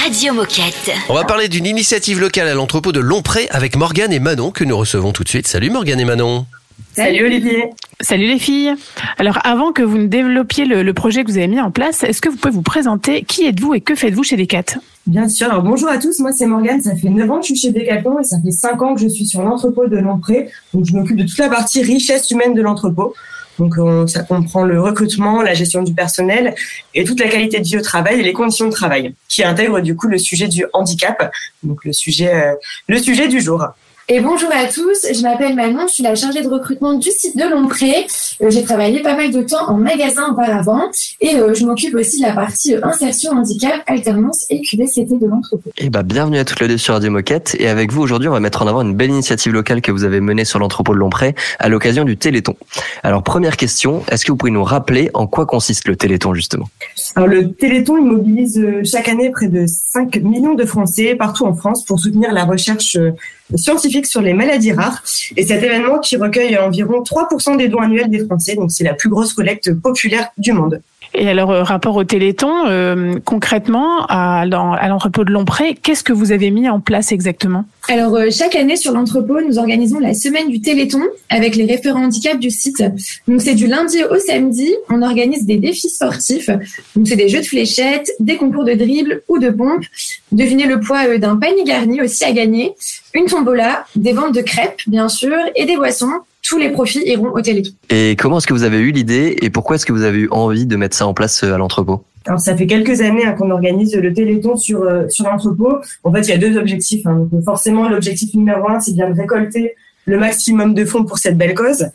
Radio 0.00 0.32
Moquette. 0.32 0.92
On 1.08 1.14
va 1.14 1.24
parler 1.24 1.48
d'une 1.48 1.66
initiative 1.66 2.20
locale 2.20 2.46
à 2.46 2.54
l'entrepôt 2.54 2.92
de 2.92 3.00
Lompré 3.00 3.48
avec 3.50 3.74
Morgane 3.76 4.12
et 4.12 4.20
Manon 4.20 4.52
que 4.52 4.62
nous 4.62 4.78
recevons 4.78 5.10
tout 5.10 5.24
de 5.24 5.28
suite. 5.28 5.48
Salut 5.48 5.70
Morgane 5.70 5.98
et 5.98 6.04
Manon. 6.04 6.46
Salut 6.94 7.26
Olivier. 7.26 7.70
Salut 8.00 8.28
les 8.28 8.38
filles. 8.38 8.76
Alors 9.18 9.40
avant 9.42 9.72
que 9.72 9.82
vous 9.82 9.98
ne 9.98 10.06
développiez 10.06 10.66
le, 10.66 10.84
le 10.84 10.94
projet 10.94 11.24
que 11.24 11.32
vous 11.32 11.38
avez 11.38 11.48
mis 11.48 11.60
en 11.60 11.72
place, 11.72 12.04
est-ce 12.04 12.20
que 12.20 12.28
vous 12.28 12.36
pouvez 12.36 12.54
vous 12.54 12.62
présenter 12.62 13.24
Qui 13.24 13.46
êtes-vous 13.46 13.74
et 13.74 13.80
que 13.80 13.96
faites-vous 13.96 14.22
chez 14.22 14.36
Decat 14.36 14.78
Bien 15.04 15.28
sûr. 15.28 15.48
Alors 15.50 15.64
bonjour 15.64 15.88
à 15.88 15.98
tous, 15.98 16.20
moi 16.20 16.30
c'est 16.30 16.46
Morgane, 16.46 16.80
ça 16.80 16.94
fait 16.94 17.08
9 17.08 17.28
ans 17.28 17.40
que 17.40 17.42
je 17.42 17.54
suis 17.54 17.56
chez 17.56 17.72
Decathlon 17.72 18.20
et 18.20 18.24
ça 18.24 18.36
fait 18.40 18.52
5 18.52 18.80
ans 18.82 18.94
que 18.94 19.00
je 19.00 19.08
suis 19.08 19.26
sur 19.26 19.42
l'entrepôt 19.42 19.88
de 19.88 19.96
Lompré. 19.96 20.48
Donc 20.72 20.84
je 20.84 20.92
m'occupe 20.92 21.16
de 21.16 21.24
toute 21.24 21.38
la 21.38 21.48
partie 21.48 21.82
richesse 21.82 22.30
humaine 22.30 22.54
de 22.54 22.62
l'entrepôt. 22.62 23.14
Donc 23.58 23.74
on- 23.78 24.06
ça 24.06 24.22
comprend 24.22 24.64
le 24.64 24.80
recrutement, 24.80 25.42
la 25.42 25.54
gestion 25.54 25.82
du 25.82 25.92
personnel 25.92 26.54
et 26.94 27.04
toute 27.04 27.20
la 27.20 27.28
qualité 27.28 27.58
de 27.58 27.64
vie 27.64 27.76
au 27.76 27.82
travail 27.82 28.20
et 28.20 28.22
les 28.22 28.32
conditions 28.32 28.66
de 28.66 28.72
travail, 28.72 29.14
qui 29.28 29.42
intègre 29.44 29.80
du 29.80 29.94
coup 29.96 30.08
le 30.08 30.18
sujet 30.18 30.48
du 30.48 30.64
handicap, 30.72 31.30
donc 31.62 31.84
le 31.84 31.92
sujet 31.92 32.32
euh, 32.32 32.54
le 32.88 32.98
sujet 32.98 33.28
du 33.28 33.40
jour. 33.40 33.64
Et 34.12 34.18
bonjour 34.18 34.48
à 34.52 34.64
tous, 34.66 35.06
je 35.14 35.22
m'appelle 35.22 35.54
Manon, 35.54 35.86
je 35.86 35.94
suis 35.94 36.02
la 36.02 36.16
chargée 36.16 36.42
de 36.42 36.48
recrutement 36.48 36.94
du 36.94 37.12
site 37.12 37.36
de 37.36 37.44
Lompré. 37.48 38.08
Euh, 38.42 38.50
J'ai 38.50 38.64
travaillé 38.64 39.02
pas 39.02 39.14
mal 39.14 39.30
de 39.30 39.40
temps 39.42 39.68
en 39.68 39.76
magasin 39.76 40.32
auparavant 40.32 40.90
et 41.20 41.36
euh, 41.36 41.54
je 41.54 41.64
m'occupe 41.64 41.94
aussi 41.94 42.20
de 42.20 42.26
la 42.26 42.32
partie 42.32 42.74
euh, 42.74 42.80
insertion 42.82 43.30
handicap, 43.30 43.84
alternance 43.86 44.46
et 44.50 44.62
QVCT 44.62 45.16
de 45.16 45.26
l'entrepôt. 45.28 45.70
Eh 45.78 45.90
ben, 45.90 46.02
bienvenue 46.02 46.38
à 46.38 46.44
toutes 46.44 46.58
les 46.58 46.66
deux 46.66 46.76
sur 46.76 46.94
Radio 46.94 47.12
Moquette. 47.12 47.54
Et 47.60 47.68
avec 47.68 47.92
vous, 47.92 48.02
aujourd'hui, 48.02 48.28
on 48.28 48.32
va 48.32 48.40
mettre 48.40 48.62
en 48.62 48.66
avant 48.66 48.82
une 48.82 48.96
belle 48.96 49.10
initiative 49.10 49.52
locale 49.52 49.80
que 49.80 49.92
vous 49.92 50.02
avez 50.02 50.20
menée 50.20 50.44
sur 50.44 50.58
l'entrepôt 50.58 50.92
de 50.92 50.98
Lompré 50.98 51.36
à 51.60 51.68
l'occasion 51.68 52.02
du 52.02 52.16
Téléthon. 52.16 52.56
Alors, 53.04 53.22
première 53.22 53.56
question, 53.56 54.02
est-ce 54.10 54.24
que 54.24 54.32
vous 54.32 54.36
pouvez 54.36 54.50
nous 54.50 54.64
rappeler 54.64 55.10
en 55.14 55.28
quoi 55.28 55.46
consiste 55.46 55.86
le 55.86 55.94
Téléthon, 55.94 56.34
justement? 56.34 56.68
Alors 57.14 57.28
le 57.28 57.52
Téléthon 57.52 57.96
il 57.98 58.04
mobilise 58.04 58.60
chaque 58.84 59.08
année 59.08 59.30
près 59.30 59.48
de 59.48 59.66
5 59.66 60.16
millions 60.16 60.54
de 60.54 60.64
Français 60.64 61.14
partout 61.14 61.44
en 61.44 61.54
France 61.54 61.84
pour 61.84 61.98
soutenir 61.98 62.32
la 62.32 62.44
recherche 62.44 62.96
euh, 62.96 63.12
scientifique 63.56 64.06
sur 64.06 64.20
les 64.20 64.34
maladies 64.34 64.72
rares. 64.72 65.02
Et 65.36 65.46
cet 65.46 65.62
événement 65.62 65.98
qui 65.98 66.16
recueille 66.16 66.56
environ 66.58 67.02
3% 67.02 67.56
des 67.56 67.68
dons 67.68 67.80
annuels 67.80 68.10
des 68.10 68.24
Français, 68.24 68.54
donc 68.54 68.70
c'est 68.72 68.84
la 68.84 68.94
plus 68.94 69.08
grosse 69.08 69.32
collecte 69.32 69.72
populaire 69.74 70.28
du 70.38 70.52
monde. 70.52 70.80
Et 71.12 71.28
alors, 71.28 71.50
euh, 71.50 71.62
rapport 71.64 71.96
au 71.96 72.04
Téléthon, 72.04 72.66
euh, 72.68 73.14
concrètement, 73.24 74.06
à, 74.08 74.46
l'entrepôt 74.46 75.24
de 75.24 75.32
Lompré, 75.32 75.74
qu'est-ce 75.74 76.04
que 76.04 76.12
vous 76.12 76.30
avez 76.30 76.50
mis 76.50 76.68
en 76.68 76.78
place 76.78 77.10
exactement? 77.10 77.64
Alors 77.88 78.14
euh, 78.14 78.30
chaque 78.30 78.54
année 78.54 78.76
sur 78.76 78.92
l'entrepôt, 78.92 79.40
nous 79.40 79.58
organisons 79.58 79.98
la 79.98 80.14
semaine 80.14 80.48
du 80.48 80.60
Téléthon 80.60 81.02
avec 81.28 81.56
les 81.56 81.64
référents 81.64 82.04
handicap 82.04 82.38
du 82.38 82.50
site. 82.50 82.84
Donc 83.26 83.40
c'est 83.40 83.54
du 83.54 83.66
lundi 83.66 83.98
au 84.04 84.18
samedi, 84.18 84.72
on 84.90 85.02
organise 85.02 85.44
des 85.44 85.56
défis 85.56 85.88
sportifs. 85.88 86.50
Donc 86.94 87.08
c'est 87.08 87.16
des 87.16 87.28
jeux 87.28 87.40
de 87.40 87.46
fléchettes, 87.46 88.12
des 88.20 88.36
concours 88.36 88.64
de 88.64 88.74
dribble 88.74 89.22
ou 89.28 89.38
de 89.38 89.50
pompe. 89.50 89.82
Devinez 90.30 90.66
le 90.66 90.78
poids 90.78 91.08
euh, 91.08 91.18
d'un 91.18 91.36
panier 91.36 91.64
garni 91.64 92.00
aussi 92.00 92.24
à 92.24 92.32
gagner, 92.32 92.74
une 93.14 93.26
tombola, 93.44 93.84
des 93.96 94.12
ventes 94.12 94.34
de 94.34 94.40
crêpes, 94.40 94.80
bien 94.86 95.08
sûr, 95.08 95.36
et 95.56 95.64
des 95.64 95.76
boissons. 95.76 96.12
Tous 96.42 96.58
les 96.58 96.70
profits 96.70 97.02
iront 97.04 97.30
au 97.32 97.40
Téléthon. 97.40 97.72
Et 97.90 98.16
comment 98.18 98.38
est-ce 98.38 98.46
que 98.46 98.54
vous 98.54 98.62
avez 98.64 98.78
eu 98.78 98.92
l'idée 98.92 99.36
et 99.42 99.50
pourquoi 99.50 99.76
est-ce 99.76 99.86
que 99.86 99.92
vous 99.92 100.02
avez 100.02 100.20
eu 100.20 100.28
envie 100.30 100.66
de 100.66 100.76
mettre 100.76 100.96
ça 100.96 101.06
en 101.06 101.14
place 101.14 101.44
euh, 101.44 101.54
à 101.54 101.58
l'entrepôt? 101.58 102.02
Alors 102.26 102.40
ça 102.40 102.56
fait 102.56 102.66
quelques 102.66 103.00
années 103.00 103.24
hein, 103.24 103.32
qu'on 103.32 103.50
organise 103.50 103.94
le 103.94 104.12
Téléthon 104.12 104.56
sur 104.56 104.82
euh, 104.82 105.08
sur 105.08 105.26
l'entrepôt. 105.26 105.78
En 106.04 106.12
fait, 106.12 106.22
il 106.22 106.28
y 106.28 106.32
a 106.32 106.38
deux 106.38 106.56
objectifs. 106.58 107.06
hein. 107.06 107.26
Donc, 107.30 107.44
forcément, 107.44 107.88
l'objectif 107.88 108.34
numéro 108.34 108.68
un, 108.68 108.80
c'est 108.80 108.92
bien 108.92 109.08
de 109.10 109.18
récolter 109.18 109.74
le 110.06 110.18
maximum 110.18 110.74
de 110.74 110.84
fonds 110.84 111.04
pour 111.04 111.18
cette 111.18 111.36
belle 111.36 111.54
cause. 111.54 111.86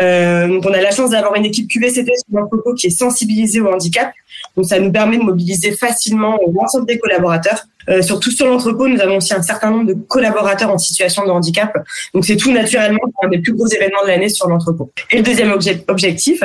Euh, 0.00 0.48
donc, 0.48 0.64
on 0.66 0.72
a 0.72 0.80
la 0.80 0.90
chance 0.90 1.10
d'avoir 1.10 1.34
une 1.36 1.44
équipe 1.44 1.68
QVCT 1.70 2.10
sur 2.28 2.38
l'entrepôt 2.40 2.74
qui 2.74 2.88
est 2.88 2.90
sensibilisée 2.98 3.60
au 3.60 3.68
handicap. 3.72 4.10
Donc, 4.56 4.66
ça 4.66 4.78
nous 4.78 4.90
permet 4.92 5.18
de 5.18 5.22
mobiliser 5.22 5.72
facilement 5.72 6.38
l'ensemble 6.54 6.86
des 6.86 6.98
collaborateurs. 6.98 7.64
Euh, 7.90 8.00
surtout 8.00 8.30
sur 8.30 8.46
l'entrepôt, 8.46 8.88
nous 8.88 8.98
avons 9.00 9.18
aussi 9.18 9.34
un 9.34 9.42
certain 9.42 9.70
nombre 9.70 9.86
de 9.86 9.92
collaborateurs 9.92 10.70
en 10.70 10.78
situation 10.78 11.26
de 11.26 11.30
handicap. 11.30 11.70
Donc, 12.14 12.24
c'est 12.24 12.36
tout 12.36 12.50
naturellement 12.50 12.98
un 13.22 13.28
des 13.28 13.38
plus 13.38 13.52
gros 13.52 13.66
événements 13.66 14.02
de 14.02 14.08
l'année 14.08 14.30
sur 14.30 14.48
l'entrepôt. 14.48 14.90
Et 15.10 15.18
le 15.18 15.22
deuxième 15.22 15.50
obje- 15.50 15.82
objectif, 15.88 16.42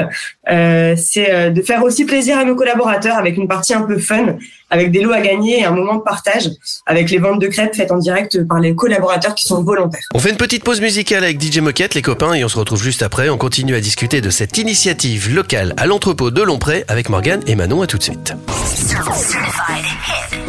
euh, 0.51 0.95
c'est 0.97 1.31
euh, 1.31 1.49
de 1.49 1.61
faire 1.61 1.81
aussi 1.83 2.03
plaisir 2.05 2.37
à 2.37 2.43
nos 2.43 2.55
collaborateurs 2.55 3.17
avec 3.17 3.37
une 3.37 3.47
partie 3.47 3.73
un 3.73 3.83
peu 3.83 3.97
fun, 3.99 4.35
avec 4.69 4.91
des 4.91 4.99
lots 4.99 5.13
à 5.13 5.21
gagner 5.21 5.61
et 5.61 5.63
un 5.63 5.71
moment 5.71 5.95
de 5.95 6.01
partage, 6.01 6.49
avec 6.85 7.09
les 7.09 7.17
ventes 7.19 7.39
de 7.39 7.47
crêpes 7.47 7.73
faites 7.73 7.91
en 7.93 7.97
direct 7.97 8.45
par 8.45 8.59
les 8.59 8.75
collaborateurs 8.75 9.33
qui 9.33 9.45
sont 9.45 9.63
volontaires. 9.63 10.03
On 10.13 10.19
fait 10.19 10.31
une 10.31 10.37
petite 10.37 10.63
pause 10.65 10.81
musicale 10.81 11.23
avec 11.23 11.41
DJ 11.41 11.59
Moquette, 11.59 11.95
les 11.95 12.01
copains, 12.01 12.33
et 12.33 12.43
on 12.43 12.49
se 12.49 12.57
retrouve 12.59 12.83
juste 12.83 13.01
après. 13.01 13.29
Continue 13.39 13.73
à 13.73 13.81
discuter 13.81 14.21
de 14.21 14.29
cette 14.29 14.57
initiative 14.59 15.33
locale 15.33 15.73
à 15.77 15.87
l'entrepôt 15.87 16.29
de 16.29 16.43
Lompré 16.43 16.85
avec 16.87 17.09
Morgane 17.09 17.41
et 17.47 17.55
Manon. 17.55 17.81
À 17.81 17.87
tout 17.87 17.97
de 17.97 18.03
suite. 18.03 18.33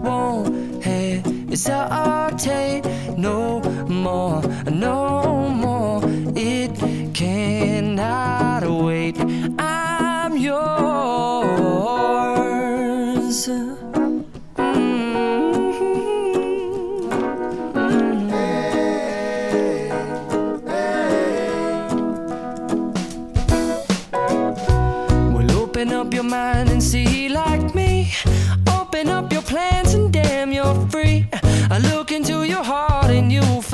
won't 0.00 0.82
hesitate 0.84 2.82
no 3.16 3.60
more, 3.88 4.42
no 4.70 5.48
more. 5.48 6.00
It 6.34 6.74
cannot 7.14 8.64
wait. 8.84 9.16
I'm 9.58 10.36
yours. 10.36 10.86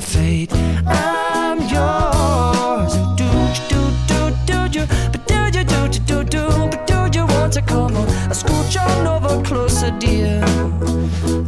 fate. 0.00 0.52
I'm 0.86 1.58
yours. 1.60 2.94
Do 3.16 3.28
do 3.70 3.80
do 4.06 4.30
do 4.46 4.68
do, 4.68 4.86
do 5.26 5.58
you 5.58 5.64
do 5.64 5.88
do 5.88 5.98
do 6.00 6.24
do, 6.24 6.48
but 6.70 6.86
do 6.86 7.18
you 7.18 7.26
want 7.26 7.52
to 7.54 7.62
come 7.62 7.96
on? 7.96 8.08
I 8.08 8.34
scooch 8.34 8.76
on 8.76 9.06
over 9.06 9.42
closer, 9.42 9.90
dear, 9.98 10.42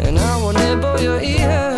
and 0.00 0.18
I 0.18 0.36
will 0.40 0.52
nibble 0.52 1.00
your 1.00 1.20
ear. 1.20 1.77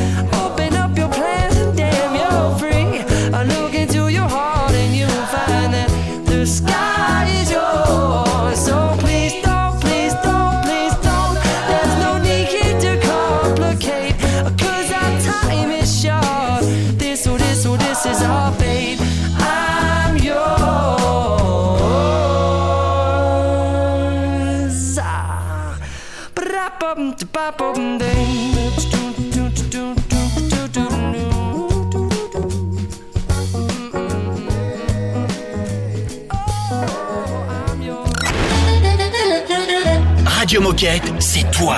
Radio 40.51 40.67
Moquette, 40.67 41.13
c'est 41.19 41.49
toi. 41.49 41.77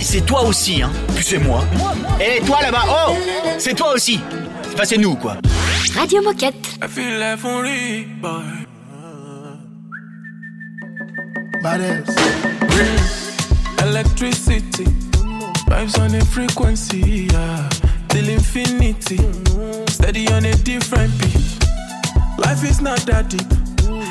C'est- 0.00 0.24
toi 0.24 0.44
aussi, 0.44 0.80
hein. 0.80 0.92
Puis 1.16 1.24
c'est 1.24 1.40
moi. 1.40 1.64
Et 2.20 2.40
toi 2.46 2.62
là-bas, 2.62 2.84
oh 2.88 3.14
C'est 3.58 3.74
toi 3.74 3.94
aussi. 3.94 4.20
Enfin, 4.72 4.84
c'est 4.84 4.96
nous, 4.96 5.16
quoi. 5.16 5.38
Radio 5.92 6.22
Moquette. 6.22 6.54
I 6.80 6.86
feel 6.86 7.18
life 7.18 7.44
on 7.44 7.62
replay. 7.62 8.64
Electricity, 13.82 14.84
vibes 15.68 15.98
on 15.98 16.14
a 16.14 16.24
frequency, 16.26 17.26
yeah. 17.32 17.68
Till 18.10 18.28
infinity, 18.28 19.18
steady 19.88 20.28
on 20.28 20.44
a 20.44 20.54
different 20.62 21.10
beat. 21.18 21.58
Life 22.38 22.62
is 22.62 22.80
not 22.80 23.04
that 23.06 23.28
deep. 23.30 23.52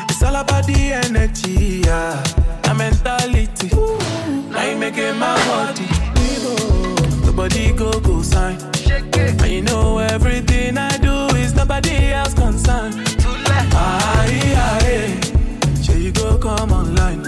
It's 0.09 0.21
all 0.21 0.35
about 0.35 0.65
the 0.67 0.91
energy, 0.91 1.81
yeah. 1.85 2.44
The 2.65 2.73
mentality. 2.73 3.69
Now 4.51 4.63
you 4.69 4.77
making 4.77 5.17
my 5.19 5.35
body. 5.47 5.85
The 7.25 7.31
body 7.35 7.71
go 7.73 7.91
go 7.99 8.21
sign. 8.21 8.57
And 9.41 9.51
you 9.51 9.61
know 9.61 9.99
everything 9.99 10.77
I 10.77 10.97
do 10.97 11.35
is 11.37 11.53
nobody 11.55 12.11
else 12.11 12.33
concerned. 12.33 12.95
Aye, 13.73 14.55
aye. 14.55 15.81
Sure 15.83 15.95
you 15.97 16.11
go 16.11 16.37
come 16.37 16.71
online. 16.71 17.25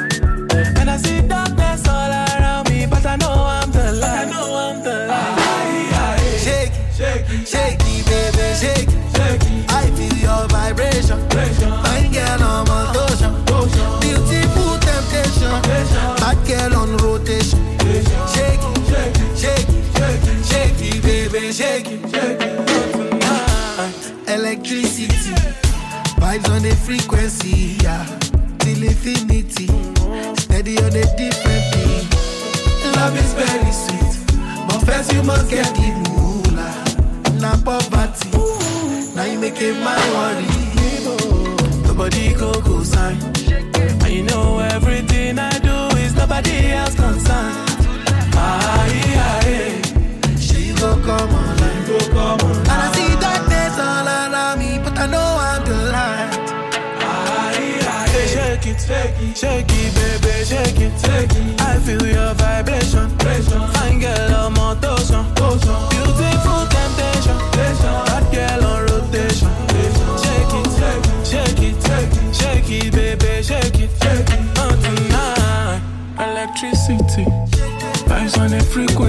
And 0.78 0.90
I 0.90 0.98
see 0.98 1.22
darkness 1.22 1.88
all 1.88 2.12
around 2.12 2.70
me, 2.70 2.86
but 2.86 3.06
I 3.06 3.16
know 3.18 3.34
I'm 3.34 3.72
the 3.72 3.92
light. 3.94 4.28
I 4.28 4.32
know 4.32 4.56
I'm 4.56 4.84
the 4.84 5.08
light. 5.08 5.38
Aye, 5.38 5.90
aye. 6.06 6.38
Shake 6.46 6.74
shake 6.98 7.26
shake 7.46 7.80
baby, 7.80 8.48
shake 8.62 8.90
it. 8.90 9.72
I 9.72 9.90
feel 9.96 10.18
your 10.18 10.48
vibration. 10.48 11.20
Fine 11.30 12.12
girl 12.12 12.44
on 12.44 12.68
motion. 12.68 12.94
Beautiful 12.94 13.07
vibes 26.38 26.56
on 26.56 26.62
the 26.62 26.76
frequency, 26.76 27.78
yeah. 27.84 28.06
Till 28.60 28.84
infinity, 28.84 29.68
steady 30.42 30.78
on 30.78 30.96
a 30.96 31.06
different 31.18 31.64
beat. 31.74 32.96
Love 32.96 33.18
is 33.18 33.34
very 33.34 33.72
sweet, 33.72 34.38
but 34.68 34.80
first 34.86 35.14
you 35.14 35.24
must 35.24 35.50
get 35.50 35.66
the 35.76 35.90
moolah. 36.10 37.40
Now 37.40 37.56
poverty, 37.64 38.30
now 39.16 39.26
you 39.26 39.40
make 39.40 39.62
it 39.62 39.78
my 39.84 39.98
worry. 40.16 40.48
Nobody 41.86 42.34
go 42.34 42.54
go 42.62 42.84
sign. 42.84 43.18
You 44.08 44.24
know 44.24 44.60
everything 44.60 45.38
I 45.38 45.58
do 45.60 45.98
is 45.98 46.16
nobody 46.16 46.72
else 46.72 46.96
concerned. 46.96 47.67
Shake 59.38 59.70
it, 59.70 59.94
baby, 59.94 60.34
shake 60.44 60.82
it, 60.82 60.94
shake 61.00 61.30
it. 61.30 61.62
I 61.62 61.78
feel 61.86 62.06
your 62.06 62.34
vibration. 62.34 63.08
Fine 63.20 64.00
girl 64.00 64.36
on 64.36 64.54
motion. 64.54 65.24
Beautiful 65.94 66.66
temptation. 66.74 67.38
Hot 68.10 68.26
girl 68.34 68.66
on 68.66 68.82
rotation. 68.90 69.50
Shake 70.24 70.54
it, 70.60 70.68
shake 70.80 71.62
it, 71.62 71.78
shake 71.86 72.14
it, 72.18 72.36
shake 72.36 72.72
it, 72.72 72.92
baby, 72.94 73.44
shake 73.44 73.80
it. 73.80 73.92
Oh, 74.58 74.74
tonight, 74.82 75.82
electricity. 76.18 77.26
Vibes 78.10 78.36
on 78.40 78.54
a 78.54 78.62
frequency, 78.62 79.07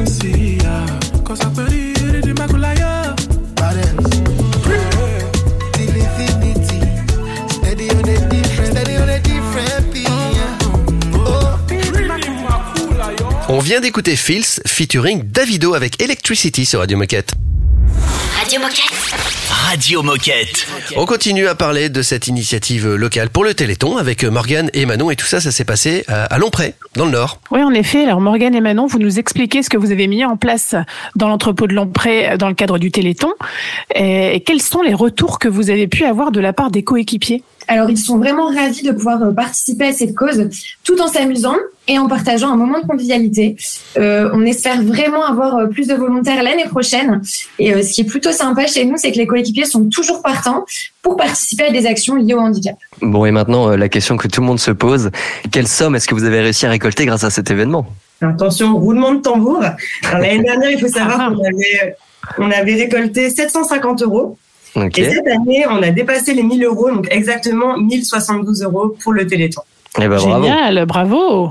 vient 13.69 13.81
d'écouter 13.83 14.17
Fils 14.17 14.63
featuring 14.67 15.25
Davido 15.31 15.75
avec 15.75 16.03
Electricity 16.03 16.65
sur 16.65 16.79
Radio 16.79 16.97
Moquette. 16.97 17.33
Radio 18.41 18.61
Moquette. 18.61 18.95
Radio 19.51 20.03
Moquette. 20.03 20.67
On 20.97 21.05
continue 21.05 21.47
à 21.47 21.55
parler 21.55 21.91
de 21.91 22.01
cette 22.01 22.29
initiative 22.29 22.95
locale 22.95 23.29
pour 23.29 23.45
le 23.45 23.53
Téléthon 23.53 23.99
avec 23.99 24.25
Morgane 24.25 24.71
et 24.73 24.87
Manon 24.87 25.11
et 25.11 25.17
tout 25.17 25.27
ça, 25.27 25.43
ça 25.43 25.53
s'est 25.53 25.67
passé 25.67 26.07
à 26.09 26.39
Lompré, 26.39 26.77
dans 26.95 27.05
le 27.05 27.11
Nord. 27.11 27.43
Oui, 27.51 27.63
en 27.63 27.75
effet. 27.75 28.05
Alors, 28.05 28.23
Morgane 28.23 28.55
et 28.55 28.63
Manon, 28.63 28.87
vous 28.87 28.99
nous 28.99 29.19
expliquez 29.19 29.63
ce 29.63 29.69
que 29.69 29.77
vous 29.77 29.93
avez 29.93 30.07
mis 30.07 30.25
en 30.25 30.39
place 30.39 30.75
dans 31.15 31.29
l'entrepôt 31.29 31.67
de 31.67 31.75
Lompré 31.75 32.39
dans 32.39 32.49
le 32.49 32.55
cadre 32.55 32.79
du 32.79 32.91
Téléthon. 32.91 33.35
Et 33.95 34.43
quels 34.47 34.63
sont 34.63 34.81
les 34.81 34.95
retours 34.95 35.39
que 35.39 35.49
vous 35.49 35.69
avez 35.69 35.89
pu 35.89 36.07
avoir 36.07 36.33
de 36.33 36.41
la 36.41 36.55
part 36.55 36.71
des 36.71 36.85
coéquipiers? 36.85 37.43
Alors, 37.69 37.91
ils 37.91 37.99
sont 37.99 38.19
vraiment 38.19 38.47
ravis 38.47 38.83
de 38.83 38.93
pouvoir 38.93 39.23
euh, 39.23 39.33
participer 39.33 39.87
à 39.87 39.93
cette 39.93 40.15
cause 40.15 40.49
tout 40.85 41.01
en 41.01 41.07
s'amusant 41.07 41.57
et 41.89 41.99
en 41.99 42.07
partageant 42.07 42.51
un 42.51 42.57
moment 42.57 42.81
de 42.81 42.87
convivialité. 42.87 43.57
Euh, 43.97 44.31
on 44.35 44.45
espère 44.45 44.83
vraiment 44.83 45.25
avoir 45.25 45.57
euh, 45.57 45.67
plus 45.67 45.89
de 45.89 45.95
volontaires 45.95 46.43
l'année 46.43 46.67
prochaine. 46.67 47.23
Et 47.59 47.75
euh, 47.75 47.83
ce 47.83 47.93
qui 47.93 48.03
est 48.03 48.05
plutôt 48.05 48.31
sympa 48.31 48.67
chez 48.67 48.85
nous, 48.85 48.97
c'est 48.99 49.11
que 49.11 49.17
les 49.17 49.27
coéquipiers 49.27 49.65
sont 49.65 49.89
toujours 49.89 50.23
partants 50.23 50.65
pour 51.03 51.17
participer 51.17 51.65
à 51.65 51.71
des 51.71 51.87
actions 51.87 52.15
liées 52.15 52.35
au 52.35 52.41
handicap. 52.41 52.77
Bon, 53.01 53.25
et 53.25 53.31
maintenant, 53.31 53.69
la 53.71 53.89
question 53.89 54.17
que 54.17 54.29
tout 54.29 54.43
le 54.43 54.47
monde 54.47 54.61
se 54.61 54.71
pose, 54.71 55.11
quelle 55.51 55.67
somme 55.67 55.97
est-ce 55.97 56.07
que 56.07 56.15
vous 56.15 56.25
avez 56.25 56.41
réussi 56.41 56.67
à 56.67 56.71
récolter 56.71 57.07
grâce 57.07 57.25
à 57.25 57.31
cet 57.31 57.51
événement? 57.51 57.87
Attention, 58.21 58.77
roulement 58.77 59.13
de 59.13 59.21
tambour. 59.21 59.63
L'année 60.13 60.43
dernière, 60.43 60.71
il 60.71 60.81
faut 60.81 60.89
savoir 60.89 61.33
qu'on 61.33 61.45
avait, 61.45 61.97
on 62.39 62.51
avait 62.51 62.75
récolté 62.75 63.31
750 63.31 64.03
euros. 64.03 64.37
Et 64.77 65.05
cette 65.05 65.27
année, 65.27 65.65
on 65.69 65.83
a 65.83 65.91
dépassé 65.91 66.35
les 66.35 66.43
1000 66.43 66.65
euros, 66.65 66.91
donc 66.91 67.09
exactement 67.11 67.77
1072 67.77 68.63
euros 68.63 68.97
pour 69.03 69.13
le 69.13 69.27
Téléthon. 69.27 69.63
Eh 69.97 70.01
ben, 70.03 70.09
bravo. 70.09 70.45
Génial, 70.45 70.87
bravo. 70.87 71.51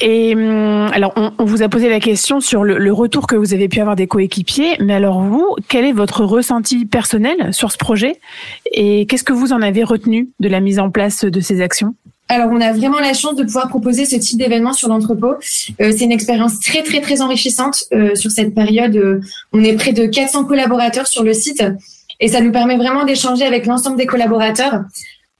Et 0.00 0.34
hum, 0.34 0.90
alors, 0.92 1.12
on, 1.16 1.32
on 1.38 1.44
vous 1.44 1.62
a 1.62 1.68
posé 1.68 1.88
la 1.88 2.00
question 2.00 2.40
sur 2.40 2.64
le, 2.64 2.78
le 2.78 2.92
retour 2.92 3.26
que 3.26 3.36
vous 3.36 3.54
avez 3.54 3.68
pu 3.68 3.80
avoir 3.80 3.94
des 3.94 4.08
coéquipiers, 4.08 4.76
mais 4.80 4.94
alors 4.94 5.20
vous, 5.20 5.54
quel 5.68 5.84
est 5.84 5.92
votre 5.92 6.24
ressenti 6.24 6.86
personnel 6.86 7.52
sur 7.52 7.70
ce 7.70 7.78
projet? 7.78 8.18
Et 8.72 9.06
qu'est-ce 9.06 9.24
que 9.24 9.32
vous 9.32 9.52
en 9.52 9.62
avez 9.62 9.84
retenu 9.84 10.30
de 10.40 10.48
la 10.48 10.60
mise 10.60 10.80
en 10.80 10.90
place 10.90 11.24
de 11.24 11.40
ces 11.40 11.60
actions? 11.60 11.94
Alors, 12.28 12.50
on 12.50 12.60
a 12.60 12.72
vraiment 12.72 12.98
la 12.98 13.14
chance 13.14 13.36
de 13.36 13.44
pouvoir 13.44 13.68
proposer 13.68 14.04
ce 14.04 14.16
type 14.16 14.38
d'événement 14.38 14.72
sur 14.72 14.88
l'entrepôt. 14.88 15.34
Euh, 15.80 15.92
c'est 15.96 16.04
une 16.04 16.12
expérience 16.12 16.58
très, 16.58 16.82
très, 16.82 17.00
très 17.00 17.22
enrichissante 17.22 17.84
euh, 17.92 18.16
sur 18.16 18.32
cette 18.32 18.52
période. 18.52 18.96
Euh, 18.96 19.20
on 19.52 19.62
est 19.62 19.74
près 19.74 19.92
de 19.92 20.06
400 20.06 20.44
collaborateurs 20.44 21.06
sur 21.06 21.22
le 21.22 21.32
site 21.32 21.62
et 22.20 22.28
ça 22.28 22.40
nous 22.40 22.52
permet 22.52 22.76
vraiment 22.76 23.04
d'échanger 23.04 23.44
avec 23.44 23.66
l'ensemble 23.66 23.96
des 23.96 24.06
collaborateurs 24.06 24.82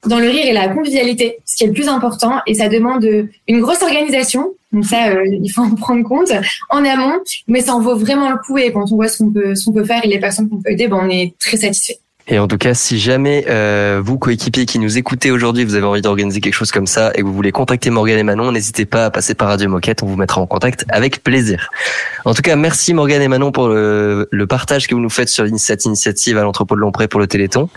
dans 0.07 0.19
le 0.19 0.29
rire 0.29 0.47
et 0.47 0.53
la 0.53 0.69
convivialité, 0.69 1.39
ce 1.45 1.57
qui 1.57 1.65
est 1.65 1.69
le 1.69 1.73
plus 1.73 1.89
important. 1.89 2.41
Et 2.47 2.55
ça 2.55 2.69
demande 2.69 3.05
euh, 3.05 3.29
une 3.49 3.61
grosse 3.61 3.83
organisation. 3.83 4.53
Donc 4.73 4.85
ça, 4.85 5.09
euh, 5.09 5.25
il 5.27 5.49
faut 5.49 5.63
en 5.63 5.75
prendre 5.75 6.05
compte 6.05 6.33
en 6.71 6.85
amont, 6.85 7.19
mais 7.49 7.61
ça 7.61 7.75
en 7.75 7.81
vaut 7.81 7.97
vraiment 7.97 8.31
le 8.31 8.37
coup. 8.39 8.59
Et 8.59 8.73
quand 8.73 8.85
on 8.93 8.97
voit 8.97 9.09
ce 9.09 9.19
qu'on 9.19 9.31
peut, 9.31 9.55
ce 9.55 9.71
peut 9.71 9.85
faire 9.85 10.05
et 10.05 10.09
les 10.09 10.19
personnes 10.19 10.49
qu'on 10.49 10.61
peut 10.61 10.71
aider, 10.71 10.89
ben, 10.89 11.01
on 11.03 11.09
est 11.09 11.35
très 11.39 11.57
satisfait. 11.57 11.99
Et 12.29 12.41
en 12.41 12.49
tout 12.49 12.59
cas, 12.59 12.75
si 12.75 12.99
jamais 12.99 13.45
euh, 13.49 14.01
vous, 14.05 14.19
coéquipiers 14.19 14.67
qui 14.67 14.81
nous 14.81 14.99
écoutez 14.99 15.31
aujourd'hui, 15.31 15.65
vous 15.65 15.77
avez 15.77 15.87
envie 15.87 16.03
d'organiser 16.03 16.41
quelque 16.41 16.55
chose 16.55 16.73
comme 16.73 16.89
ça 16.89 17.13
et 17.15 17.19
que 17.19 17.23
vous 17.23 17.33
voulez 17.33 17.53
contacter 17.53 17.89
Morgane 17.91 18.19
et 18.19 18.25
Manon, 18.25 18.51
n'hésitez 18.51 18.85
pas 18.85 19.07
à 19.07 19.11
passer 19.13 19.37
par 19.37 19.47
Radio 19.47 19.69
Moquette, 19.69 20.03
on 20.03 20.07
vous 20.07 20.17
mettra 20.17 20.41
en 20.41 20.47
contact 20.49 20.85
avec 20.89 21.23
plaisir. 21.23 21.71
En 22.25 22.35
tout 22.35 22.43
cas, 22.43 22.57
merci 22.57 22.95
Morgane 22.95 23.23
et 23.23 23.29
Manon 23.29 23.53
pour 23.53 23.69
le, 23.69 24.29
le 24.29 24.47
partage 24.49 24.89
que 24.89 24.95
vous 24.97 25.01
nous 25.01 25.11
faites 25.11 25.29
sur 25.29 25.47
cette 25.57 25.85
initiative 25.85 26.37
à 26.37 26.43
l'entrepôt 26.43 26.75
de 26.75 26.81
Lompré 26.81 27.07
pour 27.07 27.21
le 27.21 27.29
Téléthon. 27.29 27.69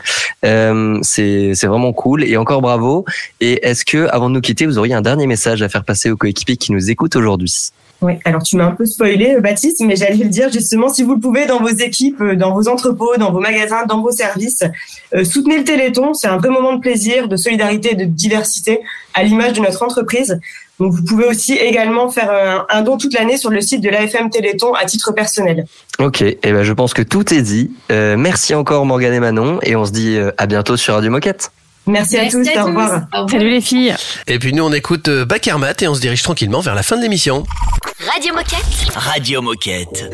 Euh, 0.43 0.97
c'est 1.03 1.53
vraiment 1.65 1.93
cool 1.93 2.23
et 2.23 2.35
encore 2.35 2.61
bravo. 2.61 3.05
Et 3.41 3.67
est-ce 3.67 3.85
que, 3.85 4.07
avant 4.09 4.29
de 4.29 4.33
nous 4.33 4.41
quitter, 4.41 4.65
vous 4.65 4.79
auriez 4.79 4.95
un 4.95 5.01
dernier 5.01 5.27
message 5.27 5.61
à 5.61 5.69
faire 5.69 5.83
passer 5.83 6.09
aux 6.09 6.17
coéquipiers 6.17 6.57
qui 6.57 6.71
nous 6.71 6.89
écoutent 6.89 7.15
aujourd'hui? 7.15 7.71
Oui, 8.01 8.13
alors 8.23 8.41
tu 8.43 8.55
m'as 8.55 8.65
un 8.65 8.71
peu 8.71 8.85
spoilé, 8.85 9.35
euh, 9.35 9.41
Baptiste, 9.41 9.81
mais 9.85 9.97
j'allais 9.97 10.15
le 10.15 10.29
dire 10.29 10.49
justement, 10.51 10.87
si 10.87 11.03
vous 11.03 11.15
le 11.15 11.19
pouvez, 11.19 11.45
dans 11.45 11.59
vos 11.59 11.67
équipes, 11.67 12.21
euh, 12.21 12.35
dans 12.35 12.53
vos 12.53 12.69
entrepôts, 12.69 13.17
dans 13.17 13.31
vos 13.31 13.41
magasins, 13.41 13.85
dans 13.85 14.01
vos 14.01 14.11
services, 14.11 14.63
euh, 15.13 15.25
soutenez 15.25 15.57
le 15.57 15.63
Téléthon. 15.65 16.13
C'est 16.13 16.27
un 16.27 16.37
vrai 16.37 16.49
moment 16.49 16.73
de 16.75 16.79
plaisir, 16.79 17.27
de 17.27 17.35
solidarité 17.35 17.95
de 17.95 18.05
diversité 18.05 18.79
à 19.13 19.23
l'image 19.23 19.53
de 19.53 19.61
notre 19.61 19.83
entreprise. 19.83 20.39
Donc, 20.79 20.93
vous 20.93 21.03
pouvez 21.03 21.25
aussi 21.25 21.55
également 21.55 22.09
faire 22.09 22.65
un, 22.69 22.81
don 22.83 22.97
toute 22.97 23.13
l'année 23.13 23.35
sur 23.35 23.49
le 23.49 23.59
site 23.59 23.81
de 23.81 23.89
l'AFM 23.89 24.29
Téléthon 24.29 24.73
à 24.75 24.85
titre 24.85 25.11
personnel. 25.11 25.65
Ok, 25.99 26.21
et 26.21 26.37
ben 26.41 26.63
je 26.63 26.71
pense 26.71 26.93
que 26.93 27.01
tout 27.01 27.33
est 27.33 27.41
dit. 27.41 27.69
Merci 27.89 28.55
encore 28.55 28.85
Morgane 28.85 29.13
et 29.13 29.19
Manon 29.19 29.59
et 29.63 29.75
on 29.75 29.83
se 29.83 29.91
dit 29.91 30.17
à 30.37 30.45
bientôt 30.45 30.77
sur 30.77 30.93
Radio 30.93 31.11
Moquette. 31.11 31.51
Merci, 31.89 32.17
à 32.17 32.29
tous, 32.29 32.47
au 32.55 32.65
revoir. 32.65 33.07
Salut 33.29 33.49
les 33.49 33.61
filles. 33.61 33.95
Et 34.27 34.39
puis 34.39 34.53
nous, 34.53 34.63
on 34.63 34.71
écoute 34.71 35.07
euh, 35.07 35.25
Bakermat 35.25 35.73
et 35.81 35.87
on 35.87 35.95
se 35.95 36.01
dirige 36.01 36.21
tranquillement 36.23 36.61
vers 36.61 36.75
la 36.75 36.83
fin 36.83 36.97
de 36.97 37.01
l'émission. 37.01 37.43
Radio 38.13 38.33
Moquette. 38.33 38.95
Radio 38.95 39.41
Moquette. 39.41 40.09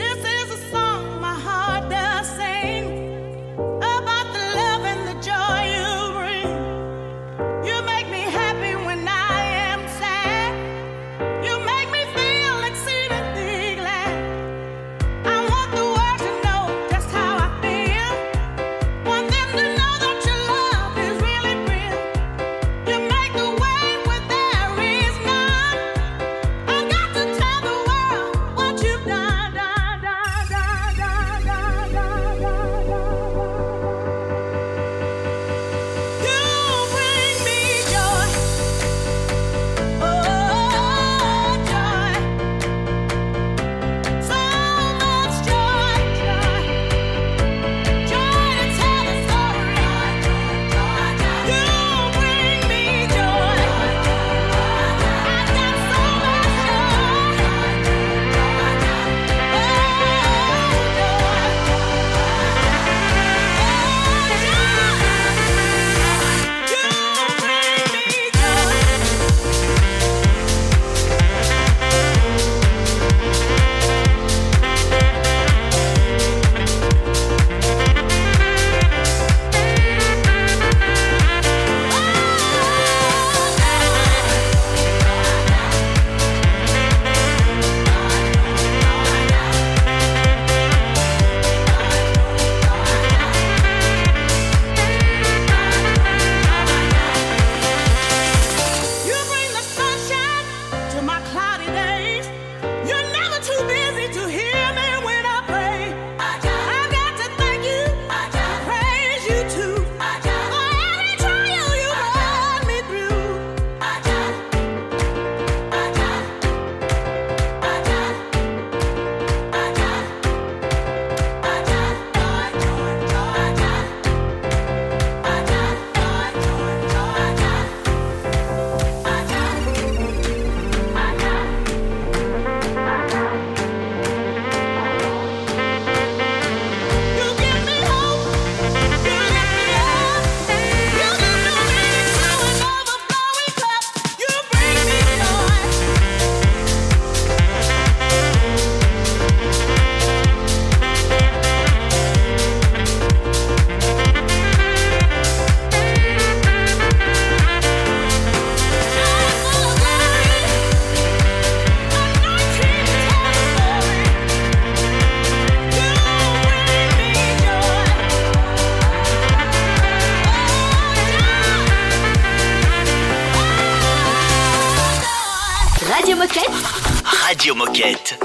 Moquette. 177.75 178.15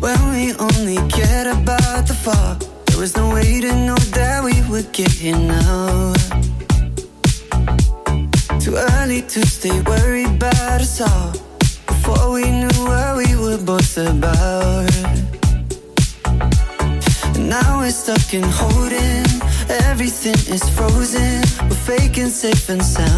When 0.00 0.30
we 0.30 0.54
only 0.54 0.96
cared 1.10 1.48
about 1.48 2.06
the 2.06 2.14
fall, 2.14 2.56
there 2.86 2.98
was 2.98 3.14
no 3.18 3.34
way 3.34 3.60
to 3.60 3.74
know 3.86 3.96
that 4.16 4.42
we 4.42 4.62
would 4.70 4.90
get 4.92 5.10
here 5.10 5.36
now. 5.36 6.14
Too 8.60 8.76
early 8.76 9.20
to 9.20 9.46
stay 9.46 9.82
worried 9.82 10.28
about 10.28 10.80
us 10.80 11.02
all. 11.02 11.41
Safe 22.32 22.70
and 22.70 22.82
sound. 22.82 23.11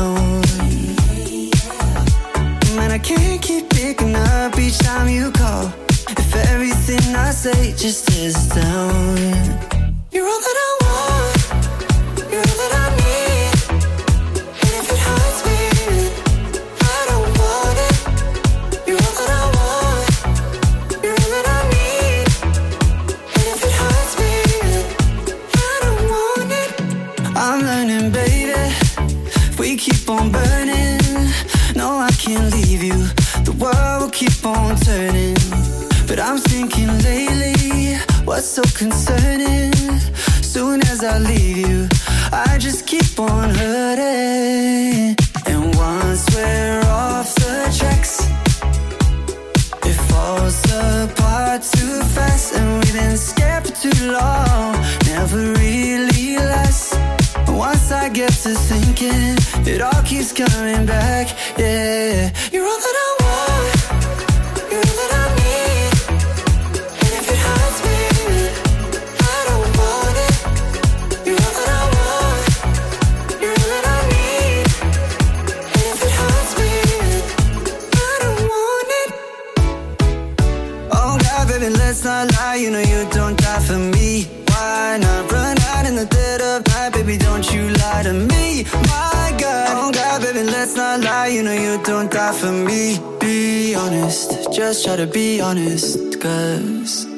Try 94.82 94.96
to 94.96 95.06
be 95.06 95.40
honest, 95.40 96.20
cause 96.20 97.13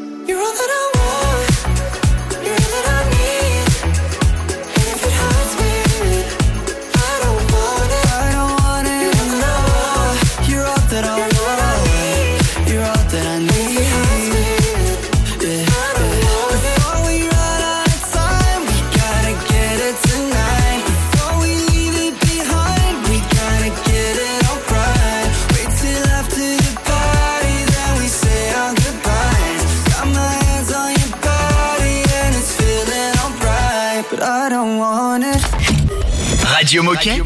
Radio 36.67 36.83
Moquette. 36.83 37.23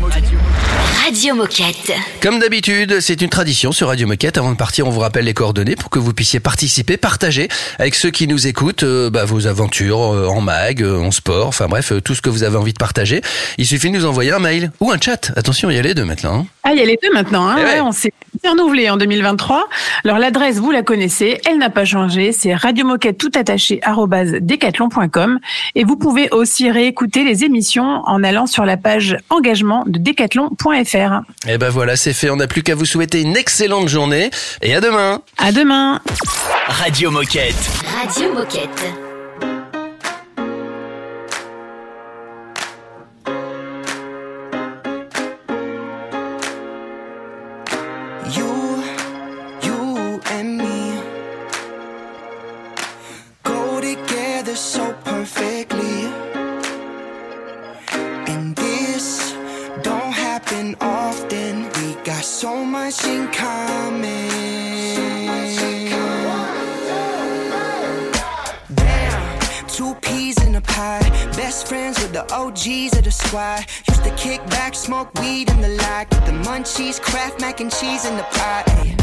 Radio 1.03 1.35
Moquette. 1.35 1.93
Comme 2.21 2.41
d'habitude, 2.41 3.01
c'est 3.01 3.23
une 3.23 3.31
tradition 3.31 3.73
sur 3.73 3.89
Radio 3.89 4.07
Moquette. 4.07 4.37
Avant 4.37 4.53
de 4.53 4.57
partir, 4.59 4.87
on 4.87 4.91
vous 4.91 5.01
rappelle 5.01 5.25
les 5.25 5.33
coordonnées 5.33 5.77
pour 5.77 5.89
que 5.89 5.99
vous 5.99 6.13
puissiez 6.13 6.41
participer, 6.41 6.99
partager 6.99 7.49
avec 7.79 7.95
ceux 7.95 8.11
qui 8.11 8.27
nous 8.29 8.47
écoutent 8.47 8.83
euh, 8.83 9.09
bah, 9.09 9.25
vos 9.25 9.47
aventures 9.47 10.13
euh, 10.13 10.27
en 10.27 10.43
mag, 10.43 10.83
euh, 10.83 11.01
en 11.01 11.11
sport, 11.11 11.47
enfin 11.47 11.69
bref, 11.69 11.93
euh, 11.93 12.03
tout 12.03 12.15
ce 12.15 12.21
que 12.21 12.29
vous 12.29 12.43
avez 12.43 12.59
envie 12.59 12.75
de 12.75 12.79
partager. 12.79 13.23
Il 13.57 13.65
suffit 13.67 13.91
de 13.91 13.97
nous 13.97 14.05
envoyer 14.05 14.31
un 14.33 14.41
mail 14.41 14.73
ou 14.79 14.91
un 14.91 15.01
chat. 15.01 15.33
Attention, 15.37 15.71
il 15.71 15.77
y 15.77 15.79
a 15.79 15.83
les 15.83 15.95
deux 15.95 16.05
maintenant. 16.05 16.41
hein. 16.41 16.47
Ah, 16.71 16.75
il 16.75 16.79
y 16.79 16.83
a 16.83 16.87
les 16.87 16.99
deux 17.03 17.13
maintenant. 17.13 17.49
Hein, 17.49 17.57
Eh 17.61 17.65
ouais. 17.65 17.81
on 17.81 17.91
s'est 17.91 18.13
renouvelé 18.45 18.89
en 18.91 18.97
2023. 18.97 19.69
Alors 20.05 20.19
l'adresse, 20.19 20.59
vous 20.59 20.71
la 20.71 20.83
connaissez, 20.83 21.41
elle 21.47 21.59
n'a 21.59 21.69
pas 21.69 21.85
changé. 21.85 22.31
C'est 22.31 22.55
radiomoquette 22.55 23.19
tout 23.19 23.33
attaché 23.35 23.81
arobase 23.83 24.35
decathlon.com. 24.41 25.41
Et 25.75 25.83
vous 25.83 25.97
pouvez 25.97 26.29
aussi 26.31 26.71
réécouter 26.71 27.25
les 27.25 27.43
émissions 27.45 28.03
en 28.07 28.23
allant 28.23 28.47
sur 28.47 28.65
la 28.65 28.77
page 28.77 29.17
engagement 29.31 29.83
de 29.87 29.99
decathlon.fr. 29.99 31.23
Et 31.49 31.59
ben 31.59 31.71
voilà, 31.71 31.97
c'est 31.97 32.13
fait. 32.13 32.31
On 32.31 32.37
n'a 32.37 32.47
plus 32.47 32.63
qu'à 32.63 32.77
vous 32.77 32.85
souhaiter 32.87 33.21
une 33.23 33.37
excellente 33.37 33.89
journée 33.89 34.31
et 34.63 34.75
à 34.75 34.81
demain. 34.81 35.23
À 35.39 35.51
demain. 35.51 36.01
Radio 36.69 37.11
Moquette. 37.11 37.57
Radio 38.01 38.33
Moquette. 38.33 39.10
You, 48.33 48.47
you 49.63 50.21
and 50.27 50.57
me 50.57 51.03
go 53.43 53.81
together 53.81 54.55
so 54.55 54.93
perfectly. 55.05 56.05
And 58.31 58.55
this 58.55 59.33
don't 59.83 60.13
happen 60.13 60.77
often. 60.81 61.65
We 61.75 61.95
got 62.05 62.23
so 62.23 62.65
much 62.65 63.05
in 63.05 63.27
common. 63.33 64.29
Damn, 68.75 69.67
two 69.67 69.95
peas 70.03 70.41
in 70.45 70.55
a 70.55 70.61
pie. 70.61 71.01
Best 71.37 71.67
friends 71.67 71.99
with 72.01 72.13
the 72.13 72.23
OGs 72.33 72.97
of 72.97 73.03
the 73.05 73.11
squad. 73.11 73.67
Kick 74.21 74.45
back, 74.51 74.75
smoke 74.75 75.09
weed 75.19 75.49
in 75.49 75.63
the 75.63 75.71
lot. 75.81 76.11
Get 76.11 76.27
the 76.27 76.33
munchies, 76.33 77.01
craft 77.01 77.41
mac 77.41 77.61
and 77.63 77.73
cheese 77.73 78.05
in 78.05 78.19
the 78.19 78.23
pot. 78.25 78.65
Ay, 78.69 78.95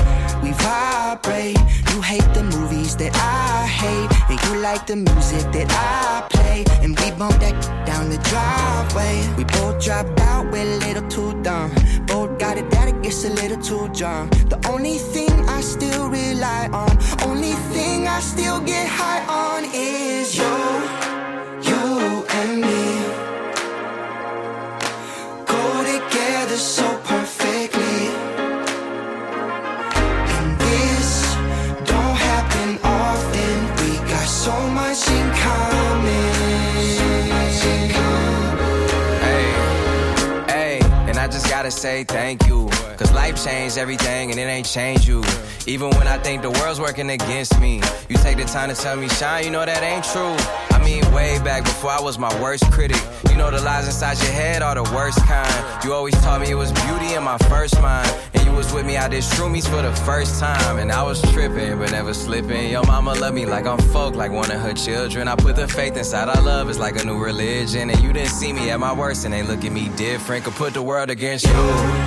we 0.44 0.52
vibrate. 0.52 1.58
You 1.92 2.02
hate 2.04 2.30
the 2.36 2.44
movies 2.44 2.96
that 2.98 3.16
I 3.16 3.66
hate. 3.66 4.12
And 4.30 4.40
you 4.46 4.62
like 4.62 4.86
the 4.86 4.96
music 4.96 5.52
that 5.54 5.72
I 5.72 6.28
play. 6.30 6.66
And 6.84 6.96
we 7.00 7.10
bump 7.18 7.40
that 7.40 7.56
down 7.88 8.12
the 8.12 8.20
driveway. 8.30 9.28
We 9.38 9.46
both 9.46 9.84
drop 9.84 10.06
out, 10.20 10.52
we're 10.52 10.62
a 10.62 10.78
little 10.86 11.08
too 11.10 11.34
dumb. 11.42 11.72
Both 12.06 12.38
got 12.38 12.60
it 12.60 12.70
that 12.70 12.88
it 12.88 13.02
gets 13.02 13.26
a 13.26 13.32
little 13.32 13.60
too 13.60 13.90
drunk. 13.96 14.34
The 14.50 14.60
only 14.70 15.00
thing 15.00 15.32
I 15.50 15.62
still 15.62 16.10
rely 16.10 16.70
on, 16.72 16.96
only 17.26 17.54
thing 17.74 18.08
I 18.08 18.20
still 18.20 18.60
get 18.62 18.88
high 18.88 19.26
on 19.26 19.66
is 19.74 20.38
you, 20.38 20.54
you 21.68 22.24
and 22.30 22.62
me. 22.62 22.87
Say 41.78 42.04
thank 42.04 42.48
you. 42.48 42.68
Cause 42.98 43.12
life 43.14 43.44
changed 43.44 43.78
everything 43.78 44.32
and 44.32 44.40
it 44.40 44.44
ain't 44.44 44.66
changed 44.66 45.08
you. 45.08 45.24
Even 45.68 45.92
when 45.92 46.08
I 46.08 46.18
think 46.18 46.42
the 46.42 46.50
world's 46.50 46.80
working 46.80 47.12
against 47.12 47.60
me, 47.60 47.82
you 48.10 48.18
take 48.18 48.38
the 48.38 48.46
time 48.46 48.70
to 48.74 48.76
tell 48.76 48.96
me, 48.96 49.08
shine, 49.10 49.44
you 49.44 49.52
know 49.52 49.64
that 49.64 49.84
ain't 49.84 50.04
true. 50.04 50.36
I 50.76 50.84
mean, 50.84 51.04
way 51.14 51.38
back 51.44 51.64
before 51.64 51.92
I 51.92 52.02
was 52.02 52.18
my 52.18 52.34
worst 52.42 52.70
critic. 52.72 53.02
You 53.30 53.38
know 53.38 53.52
the 53.52 53.62
lies 53.62 53.86
inside 53.86 54.18
your 54.18 54.32
head 54.32 54.64
are 54.64 54.74
the 54.74 54.84
worst 54.96 55.20
kind. 55.26 55.84
You 55.84 55.94
always 55.94 56.16
taught 56.16 56.42
me 56.42 56.50
it 56.50 56.56
was 56.56 56.72
beauty 56.72 57.14
in 57.14 57.24
my 57.24 57.38
first 57.50 57.80
mind. 57.80 58.10
Was 58.58 58.74
with 58.74 58.88
me 58.88 58.98
out 58.98 59.12
there 59.12 59.20
shroomies 59.20 59.70
for 59.70 59.84
the 59.84 59.94
first 60.04 60.40
time. 60.40 60.80
And 60.80 60.92
I 60.92 61.04
was 61.04 61.22
tripping, 61.32 61.78
but 61.78 61.92
never 61.92 62.12
slipping. 62.12 62.72
Your 62.72 62.84
mama 62.86 63.14
love 63.14 63.36
me 63.36 63.46
like 63.46 63.68
I'm 63.68 63.78
folk, 63.78 64.16
like 64.16 64.32
one 64.32 64.50
of 64.50 64.60
her 64.60 64.74
children. 64.74 65.28
I 65.28 65.36
put 65.36 65.56
the 65.56 65.68
faith 65.68 65.96
inside 65.96 66.28
our 66.28 66.42
love, 66.42 66.68
it's 66.68 66.80
like 66.80 67.00
a 67.00 67.06
new 67.06 67.24
religion. 67.24 67.92
And 67.92 68.00
you 68.02 68.12
didn't 68.12 68.32
see 68.32 68.52
me 68.54 68.72
at 68.72 68.80
my 68.80 68.94
worst, 68.94 69.26
and 69.26 69.34
they 69.34 69.44
look 69.44 69.64
at 69.64 69.72
me 69.72 69.90
different. 69.90 70.44
Could 70.44 70.56
put 70.56 70.74
the 70.74 70.82
world 70.82 71.12
against. 71.12 71.46
You 71.46 72.07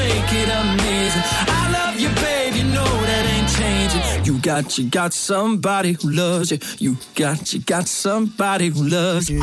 Make 0.00 0.32
it 0.42 0.48
amazing. 0.62 1.24
I 1.58 1.62
love 1.78 2.00
you, 2.00 2.08
babe, 2.24 2.54
you 2.54 2.64
know 2.76 2.92
that 3.10 3.24
ain't 3.34 3.50
changing. 3.58 4.24
You 4.24 4.40
got, 4.40 4.78
you 4.78 4.88
got 4.88 5.12
somebody 5.12 5.92
who 5.92 6.10
loves 6.10 6.50
you. 6.50 6.58
You 6.78 6.96
got, 7.14 7.52
you 7.52 7.60
got 7.60 7.88
somebody 7.88 8.68
who 8.68 8.88
loves 8.88 9.28
you. 9.28 9.42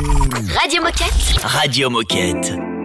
Radio 0.60 0.82
Moquette. 0.82 1.54
Radio 1.60 1.88
Moquette. 1.90 2.77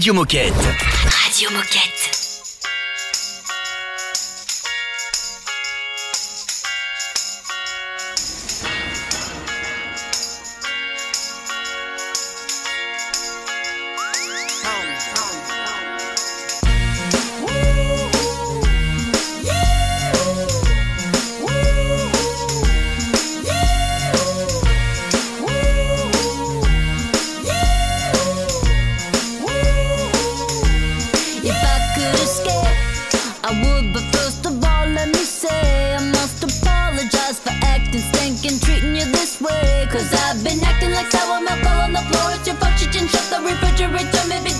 Radio 0.00 0.14
Moquette. 0.14 0.99
Shut 43.10 43.26
the 43.30 43.38
refrigerator. 43.42 44.22
Maybe 44.28 44.59